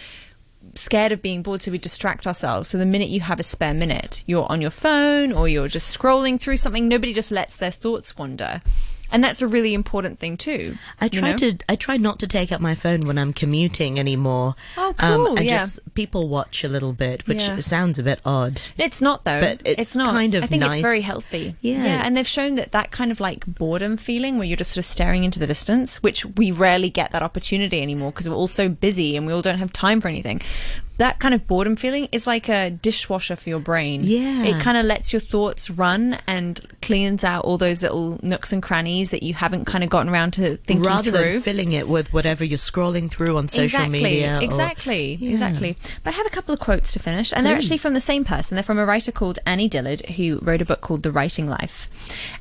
scared 0.79 1.13
of 1.13 1.23
being 1.23 1.43
bored 1.43 1.63
so 1.63 1.71
we 1.71 1.79
distract 1.79 2.27
ourselves. 2.27 2.69
So 2.69 2.79
the 2.79 2.87
minute 2.87 3.09
you 3.09 3.21
have 3.21 3.41
a 3.41 3.43
spare 3.43 3.75
minute 3.75 4.23
you're 4.27 4.51
on 4.51 4.61
your 4.61 4.71
phone 4.71 5.33
or 5.33 5.49
you're 5.49 5.69
just 5.69 5.97
scrolling 5.97 6.41
through 6.41 6.57
something 6.59 6.89
nobody 6.89 7.13
just 7.13 7.33
lets 7.33 7.57
their 7.57 7.71
thoughts 7.71 8.17
wander 8.17 8.61
and 9.11 9.23
that's 9.23 9.43
a 9.43 9.47
really 9.47 9.75
important 9.75 10.19
thing 10.19 10.37
too 10.37 10.77
I 11.01 11.07
you 11.07 11.21
try 11.21 11.31
know? 11.33 11.37
to. 11.39 11.57
I 11.69 11.77
try 11.77 11.97
not 11.97 12.19
to 12.21 12.27
take 12.27 12.53
out 12.53 12.61
my 12.61 12.75
phone 12.75 13.03
when 13.03 13.19
I'm 13.19 13.33
commuting 13.33 13.99
anymore. 13.99 14.55
Oh, 14.77 14.95
um, 14.99 15.27
cool, 15.27 15.39
I 15.39 15.43
yeah. 15.43 15.59
just 15.59 15.95
people 15.95 16.29
watch 16.29 16.65
a 16.65 16.69
little 16.69 16.93
bit, 16.93 17.27
which 17.27 17.39
Yeah. 17.39 17.59
sounds 17.61 17.99
a 17.99 18.03
bit 18.03 18.21
odd. 18.25 18.61
It's 18.79 19.01
not 19.03 19.25
though. 19.25 19.41
But 19.41 19.63
it's 19.65 19.95
not. 19.97 20.11
kind 20.13 20.35
of 20.35 20.45
I 20.45 20.47
think 20.47 20.65
it's 20.65 20.79
very 20.81 21.01
healthy. 21.01 21.55
Yeah. 21.61 21.85
yeah, 21.85 22.03
and 22.05 22.17
they've 22.17 22.27
shown 22.27 22.57
that 22.57 22.73
that 22.73 22.91
kind 22.91 23.11
of 23.13 23.21
like 23.21 23.45
boredom 23.47 23.97
feeling 23.97 24.39
where 24.39 24.47
you're 24.47 24.57
just 24.57 24.71
sort 24.73 24.79
of 24.79 24.85
staring 24.87 25.25
into 25.25 25.39
the 25.39 25.47
distance, 25.47 26.03
which 26.03 26.25
we 26.25 26.51
rarely 26.53 26.91
get 26.91 27.13
that 27.13 27.23
opportunity 27.23 27.83
anymore 27.83 28.13
because 28.13 28.29
we're 28.29 28.35
all 28.37 28.47
so 28.49 28.69
busy 28.69 29.17
and 29.17 29.27
we 29.27 29.33
all 29.33 29.43
don't 29.43 29.59
have 29.59 29.73
time 29.73 30.01
for 30.01 30.09
anything. 30.09 30.41
That 30.99 31.19
kind 31.19 31.35
of 31.35 31.47
boredom 31.47 31.77
feeling 31.77 32.09
is 32.13 32.27
like 32.27 32.49
a 32.49 32.71
dishwasher 32.71 33.37
for 33.37 33.49
your 33.49 33.59
brain. 33.61 34.03
Yeah. 34.05 34.45
it 34.45 34.63
kind 34.63 34.79
of 34.79 34.87
lets 34.87 35.13
your 35.13 35.21
thoughts 35.21 35.69
run 35.71 36.19
and 36.27 36.61
cleans 36.81 37.23
out 37.25 37.45
all 37.45 37.59
those 37.59 37.83
little 37.83 38.19
nooks 38.23 38.53
and 38.53 38.63
crannies 38.63 39.11
that 39.11 39.23
you 39.23 39.35
haven't 39.35 39.67
kind 39.67 39.85
of 39.85 39.91
gotten 39.91 40.11
around 40.13 40.33
to 40.33 40.57
thinking 40.59 40.83
Rather 40.83 41.11
through. 41.11 41.33
than 41.35 41.41
filling 41.43 41.73
it 41.73 41.87
with 41.89 42.13
whatever 42.13 42.45
you're 42.45 42.57
scrolling 42.59 43.11
through 43.11 43.37
on 43.37 43.47
social 43.49 43.65
exactly, 43.65 44.03
media. 44.03 44.39
or- 44.39 44.43
Exactly, 44.43 45.17
Yeah. 45.21 45.31
exactly. 45.31 45.77
But 46.03 46.15
I 46.15 46.17
have 46.17 46.27
a 46.27 46.31
couple 46.31 46.55
of 46.55 46.61
quotes 46.61 46.93
to 46.95 46.99
finish, 46.99 47.33
and 47.33 47.45
they're 47.45 47.57
actually 47.57 47.79
from 47.79 47.95
the 47.95 48.01
same 48.01 48.25
person. 48.25 48.55
They're 48.57 48.63
from 48.63 48.79
a 48.79 48.87
writer 48.87 49.13
called 49.13 49.39
Annie 49.47 49.69
Dillard, 49.69 50.01
who 50.07 50.39
wrote 50.43 50.63
a 50.63 50.65
book 50.65 50.81
called 50.81 51.03
The 51.03 51.13
Writing 51.13 51.49
Life, 51.49 51.89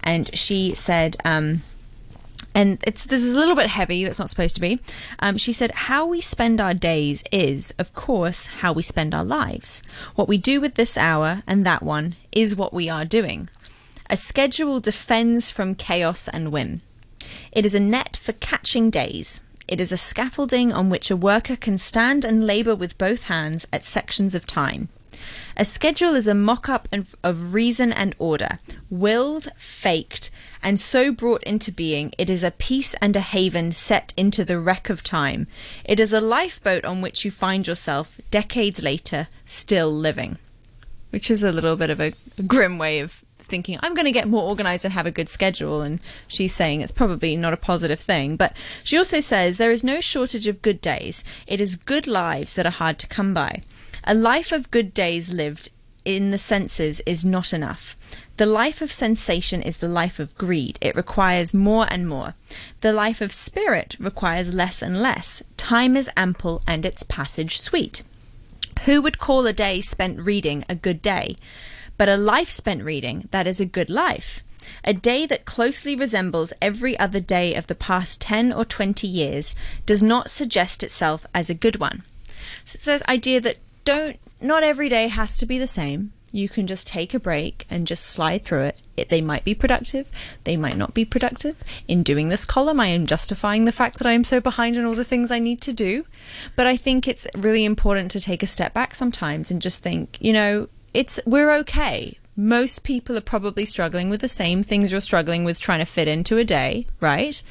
and 0.04 0.34
she 0.36 0.74
said. 0.76 1.18
Um, 1.26 1.62
and 2.56 2.82
it's 2.88 3.06
this 3.06 3.22
is 3.22 3.34
a 3.36 3.40
little 3.40 3.56
bit 3.56 3.68
heavy. 3.68 4.06
It's 4.06 4.18
not 4.18 4.30
supposed 4.30 4.56
to 4.56 4.62
be. 4.62 4.80
Um, 5.20 5.38
she 5.38 5.52
said, 5.52 5.72
"How 5.72 6.06
we 6.06 6.22
spend 6.22 6.62
our 6.62 6.74
days 6.74 7.24
is, 7.32 7.74
of 7.78 7.94
course, 7.94 8.48
how 8.48 8.72
we 8.72 8.82
spend 8.82 9.14
our 9.14 9.26
lives. 9.26 9.84
What 10.16 10.30
we 10.30 10.38
do 10.38 10.62
with 10.62 10.76
this 10.76 10.98
hour 10.98 11.44
and 11.46 11.66
that 11.66 11.84
one 11.84 12.16
is 12.32 12.56
what 12.56 12.74
we 12.74 12.90
are 12.90 13.04
doing. 13.06 13.50
A 14.10 14.16
schedule 14.16 14.80
defends 14.80 15.52
from 15.52 15.76
chaos 15.76 16.30
and 16.30 16.52
whim. 16.52 16.82
It 17.52 17.66
is 17.66 17.76
a 17.76 17.80
net 17.80 18.16
for 18.16 18.34
catching 18.34 18.90
days. 18.90 19.44
It 19.68 19.82
is 19.82 19.92
a 19.92 19.98
scaffolding 19.98 20.72
on 20.72 20.90
which 20.90 21.12
a 21.12 21.18
worker 21.18 21.56
can 21.56 21.78
stand 21.78 22.24
and 22.24 22.46
labour 22.46 22.76
with 22.76 22.98
both 22.98 23.24
hands 23.24 23.68
at 23.74 23.84
sections 23.84 24.36
of 24.36 24.46
time. 24.46 24.90
A 25.58 25.66
schedule 25.66 26.16
is 26.16 26.28
a 26.28 26.34
mock 26.34 26.70
up 26.70 26.88
of 27.24 27.54
reason 27.54 27.92
and 27.94 28.16
order, 28.20 28.60
willed, 28.90 29.48
faked, 29.58 30.30
and 30.62 30.80
so 30.80 31.12
brought 31.12 31.44
into 31.44 31.72
being, 31.72 32.12
it 32.18 32.30
is 32.30 32.44
a 32.44 32.50
peace 32.50 32.96
and 32.96 33.16
a 33.16 33.22
haven 33.22 33.72
set 33.72 34.14
into 34.18 34.44
the 34.44 34.60
wreck 34.60 34.90
of 34.90 35.04
time. 35.04 35.48
It 35.84 36.00
is 36.00 36.12
a 36.12 36.20
lifeboat 36.20 36.84
on 36.86 37.02
which 37.02 37.24
you 37.24 37.32
find 37.32 37.68
yourself, 37.68 38.20
decades 38.32 38.82
later, 38.82 39.28
still 39.46 39.94
living. 39.94 40.40
Which 41.12 41.30
is 41.30 41.44
a 41.44 41.52
little 41.52 41.76
bit 41.76 41.92
of 41.92 42.02
a 42.02 42.14
grim 42.48 42.78
way 42.78 43.00
of 43.00 43.24
thinking, 43.38 43.80
I'm 43.82 43.94
going 43.94 44.06
to 44.06 44.12
get 44.12 44.28
more 44.28 44.44
organized 44.44 44.86
and 44.86 44.94
have 44.94 45.06
a 45.06 45.12
good 45.12 45.30
schedule. 45.30 45.82
And 45.82 46.00
she's 46.28 46.54
saying 46.54 46.82
it's 46.82 46.92
probably 46.92 47.36
not 47.36 47.54
a 47.54 47.58
positive 47.58 48.00
thing. 48.00 48.36
But 48.36 48.56
she 48.84 48.98
also 48.98 49.20
says 49.20 49.58
there 49.58 49.72
is 49.72 49.84
no 49.84 50.02
shortage 50.02 50.48
of 50.48 50.62
good 50.62 50.82
days. 50.82 51.24
It 51.48 51.62
is 51.62 51.76
good 51.76 52.08
lives 52.08 52.54
that 52.56 52.66
are 52.66 52.72
hard 52.72 52.98
to 53.00 53.08
come 53.08 53.34
by. 53.34 53.62
A 54.08 54.14
life 54.14 54.52
of 54.52 54.70
good 54.70 54.94
days 54.94 55.30
lived 55.34 55.70
in 56.06 56.30
the 56.30 56.38
senses 56.38 57.02
is 57.08 57.26
not 57.26 57.54
enough. 57.54 57.98
The 58.38 58.46
life 58.46 58.84
of 58.84 58.94
sensation 58.94 59.64
is 59.64 59.78
the 59.78 59.88
life 59.88 60.20
of 60.20 60.38
greed. 60.38 60.78
It 60.80 60.96
requires 60.96 61.56
more 61.56 61.88
and 61.90 62.08
more. 62.08 62.36
The 62.82 62.94
life 62.94 63.20
of 63.20 63.34
spirit 63.34 63.96
requires 64.00 64.54
less 64.54 64.84
and 64.84 65.02
less. 65.02 65.42
Time 65.58 65.98
is 65.98 66.12
ample 66.16 66.62
and 66.68 66.86
its 66.86 67.02
passage 67.02 67.60
sweet. 67.60 68.04
Who 68.84 69.02
would 69.02 69.18
call 69.18 69.48
a 69.48 69.54
day 69.54 69.82
spent 69.82 70.20
reading 70.20 70.66
a 70.70 70.76
good 70.76 71.02
day? 71.02 71.36
But 71.98 72.08
a 72.08 72.16
life 72.16 72.52
spent 72.52 72.84
reading, 72.84 73.28
that 73.32 73.48
is 73.48 73.60
a 73.60 73.66
good 73.66 73.90
life. 73.90 74.44
A 74.84 74.94
day 74.94 75.26
that 75.26 75.46
closely 75.46 75.96
resembles 75.96 76.54
every 76.62 76.96
other 77.00 77.20
day 77.20 77.56
of 77.56 77.66
the 77.66 77.74
past 77.74 78.22
10 78.22 78.54
or 78.54 78.66
20 78.66 79.08
years 79.08 79.56
does 79.88 80.04
not 80.04 80.30
suggest 80.30 80.84
itself 80.84 81.26
as 81.34 81.50
a 81.50 81.56
good 81.56 81.78
one. 81.78 82.04
So 82.64 82.76
it's 82.76 82.86
that 82.86 83.10
idea 83.10 83.42
that 83.42 83.58
don't, 83.86 84.20
not 84.42 84.64
every 84.64 84.90
day 84.90 85.08
has 85.08 85.38
to 85.38 85.46
be 85.46 85.58
the 85.58 85.68
same. 85.68 86.12
You 86.32 86.50
can 86.50 86.68
just 86.68 86.86
take 86.86 87.14
a 87.14 87.20
break 87.20 87.66
and 87.70 87.88
just 87.88 88.06
slide 88.08 88.44
through 88.44 88.64
it. 88.64 88.82
it. 88.98 89.08
They 89.08 89.22
might 89.22 89.46
be 89.46 89.56
productive, 89.56 90.12
they 90.44 90.58
might 90.58 90.76
not 90.76 90.94
be 90.94 91.06
productive. 91.06 91.64
In 91.88 92.04
doing 92.04 92.28
this 92.28 92.44
column, 92.44 92.82
I 92.82 92.88
am 92.88 93.06
justifying 93.06 93.64
the 93.64 93.72
fact 93.72 94.00
that 94.00 94.08
I 94.08 94.12
am 94.12 94.26
so 94.26 94.42
behind 94.42 94.76
in 94.76 94.84
all 94.84 94.96
the 94.96 95.06
things 95.06 95.32
I 95.32 95.40
need 95.40 95.62
to 95.62 95.72
do. 95.72 96.06
But 96.58 96.68
I 96.68 96.76
think 96.76 97.08
it's 97.08 97.26
really 97.38 97.64
important 97.64 98.12
to 98.12 98.20
take 98.20 98.44
a 98.44 98.48
step 98.48 98.74
back 98.74 98.94
sometimes 98.94 99.50
and 99.50 99.62
just 99.62 99.80
think, 99.82 100.18
you 100.20 100.34
know, 100.34 100.68
it's 100.94 101.22
we're 101.26 101.54
okay. 101.60 102.18
Most 102.36 102.84
people 102.84 103.16
are 103.16 103.22
probably 103.22 103.64
struggling 103.64 104.10
with 104.10 104.20
the 104.20 104.28
same 104.28 104.62
things 104.62 104.92
you're 104.92 105.00
struggling 105.00 105.46
with 105.46 105.58
trying 105.58 105.80
to 105.80 105.86
fit 105.86 106.10
into 106.10 106.38
a 106.38 106.44
day, 106.44 106.86
right? 107.00 107.42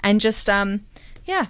And 0.00 0.20
just 0.20 0.50
um 0.50 0.80
yeah, 1.24 1.46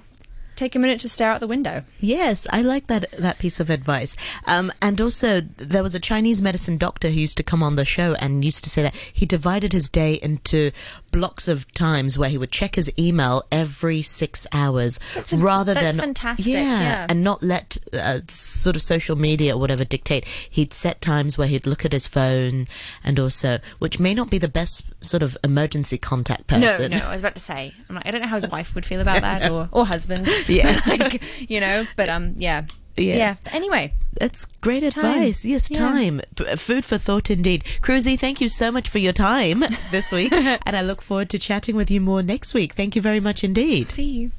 take 0.57 0.75
a 0.75 0.79
minute 0.79 1.01
to 1.01 1.09
stare 1.09 1.31
out 1.31 1.41
the 1.41 1.47
window. 1.47 1.83
Yes, 2.01 2.47
I 2.51 2.63
like 2.63 2.87
that 2.89 3.11
that 3.19 3.39
piece 3.39 3.61
of 3.61 3.71
advice. 3.71 4.17
Um, 4.47 4.73
and 4.81 5.01
also, 5.01 5.41
there 5.41 5.83
was 5.83 5.95
a 5.95 6.01
Chinese 6.01 6.43
medicine 6.43 6.79
doctor 6.79 7.09
who 7.11 7.21
used 7.21 7.37
to 7.39 7.43
come 7.43 7.63
on 7.63 7.77
the 7.77 7.85
show 7.85 8.15
and 8.15 8.45
used 8.45 8.65
to 8.65 8.71
say 8.71 8.83
that 8.83 8.95
he 8.95 9.27
divided 9.27 9.73
his 9.73 9.89
day 9.89 10.15
into 10.15 10.71
blocks 11.13 11.47
of 11.47 11.73
times 11.75 12.19
where 12.19 12.29
he 12.29 12.37
would 12.37 12.51
check 12.51 12.75
his 12.75 12.91
email 12.99 13.45
every 13.53 14.03
six 14.03 14.47
hours, 14.53 14.99
rather 15.33 15.75
that's 15.75 15.97
than 15.97 16.07
fantastic, 16.07 16.47
yeah. 16.47 17.07
and 17.09 17.23
not 17.23 17.43
let 17.43 17.79
uh, 17.93 18.21
sort 18.29 18.75
of 18.75 18.83
social 18.83 19.15
media 19.17 19.55
or 19.55 19.61
whatever 19.61 19.85
dictate. 19.85 20.27
He'd 20.27 20.73
set 20.73 21.01
times 21.01 21.39
where 21.39 21.47
he'd 21.47 21.67
look 21.67 21.85
at 21.85 21.93
his 21.93 22.09
phone, 22.09 22.67
and 23.05 23.21
also, 23.21 23.59
which 23.79 24.01
may 24.01 24.15
not 24.15 24.31
be 24.31 24.39
the 24.39 24.49
best 24.49 24.85
sort 25.05 25.23
of 25.23 25.37
emergency 25.45 25.99
contact 25.99 26.49
person. 26.49 26.91
no, 26.91 26.99
no, 26.99 27.07
I 27.07 27.13
was 27.13 27.21
about 27.21 27.35
to 27.35 27.41
say. 27.41 27.73
I'm 27.89 27.95
like, 27.95 28.07
I 28.07 28.11
don't 28.11 28.23
know 28.23 28.29
how 28.29 28.37
his 28.37 28.51
wife 28.51 28.75
would 28.75 28.87
feel 28.87 29.01
about 29.01 29.23
that, 29.23 29.51
or 29.51 29.69
or 29.71 29.87
husband. 29.87 30.29
Yeah. 30.49 30.81
like, 30.87 31.23
you 31.49 31.61
know. 31.61 31.87
But 31.97 32.09
um, 32.09 32.35
yeah, 32.37 32.65
Yes. 32.97 33.41
yeah. 33.47 33.53
Anyway, 33.55 33.95
That's 34.21 34.45
great 34.61 34.81
Time. 34.93 35.05
advice. 35.07 35.45
Yes, 35.45 35.71
Yeah. 35.71 35.79
time. 35.79 36.21
P- 36.37 36.57
Food 36.57 36.85
for 36.85 36.99
thought 36.99 37.31
indeed. 37.31 37.65
Cruzy, 37.81 38.19
thank 38.19 38.41
you 38.41 38.49
so 38.49 38.71
much 38.71 38.89
for 38.89 38.99
your 38.99 39.13
time 39.15 39.65
this 39.91 40.13
week. 40.13 40.33
and 40.33 40.77
I 40.77 40.83
look 40.83 41.01
forward 41.03 41.31
to 41.31 41.39
chatting 41.39 41.77
with 41.77 41.91
you 41.91 42.01
more 42.01 42.23
next 42.23 42.53
week. 42.55 42.75
Thank 42.75 42.95
you 42.97 43.03
very 43.03 43.21
much 43.21 43.43
indeed. 43.45 43.89
see 43.89 44.05
you. 44.05 44.31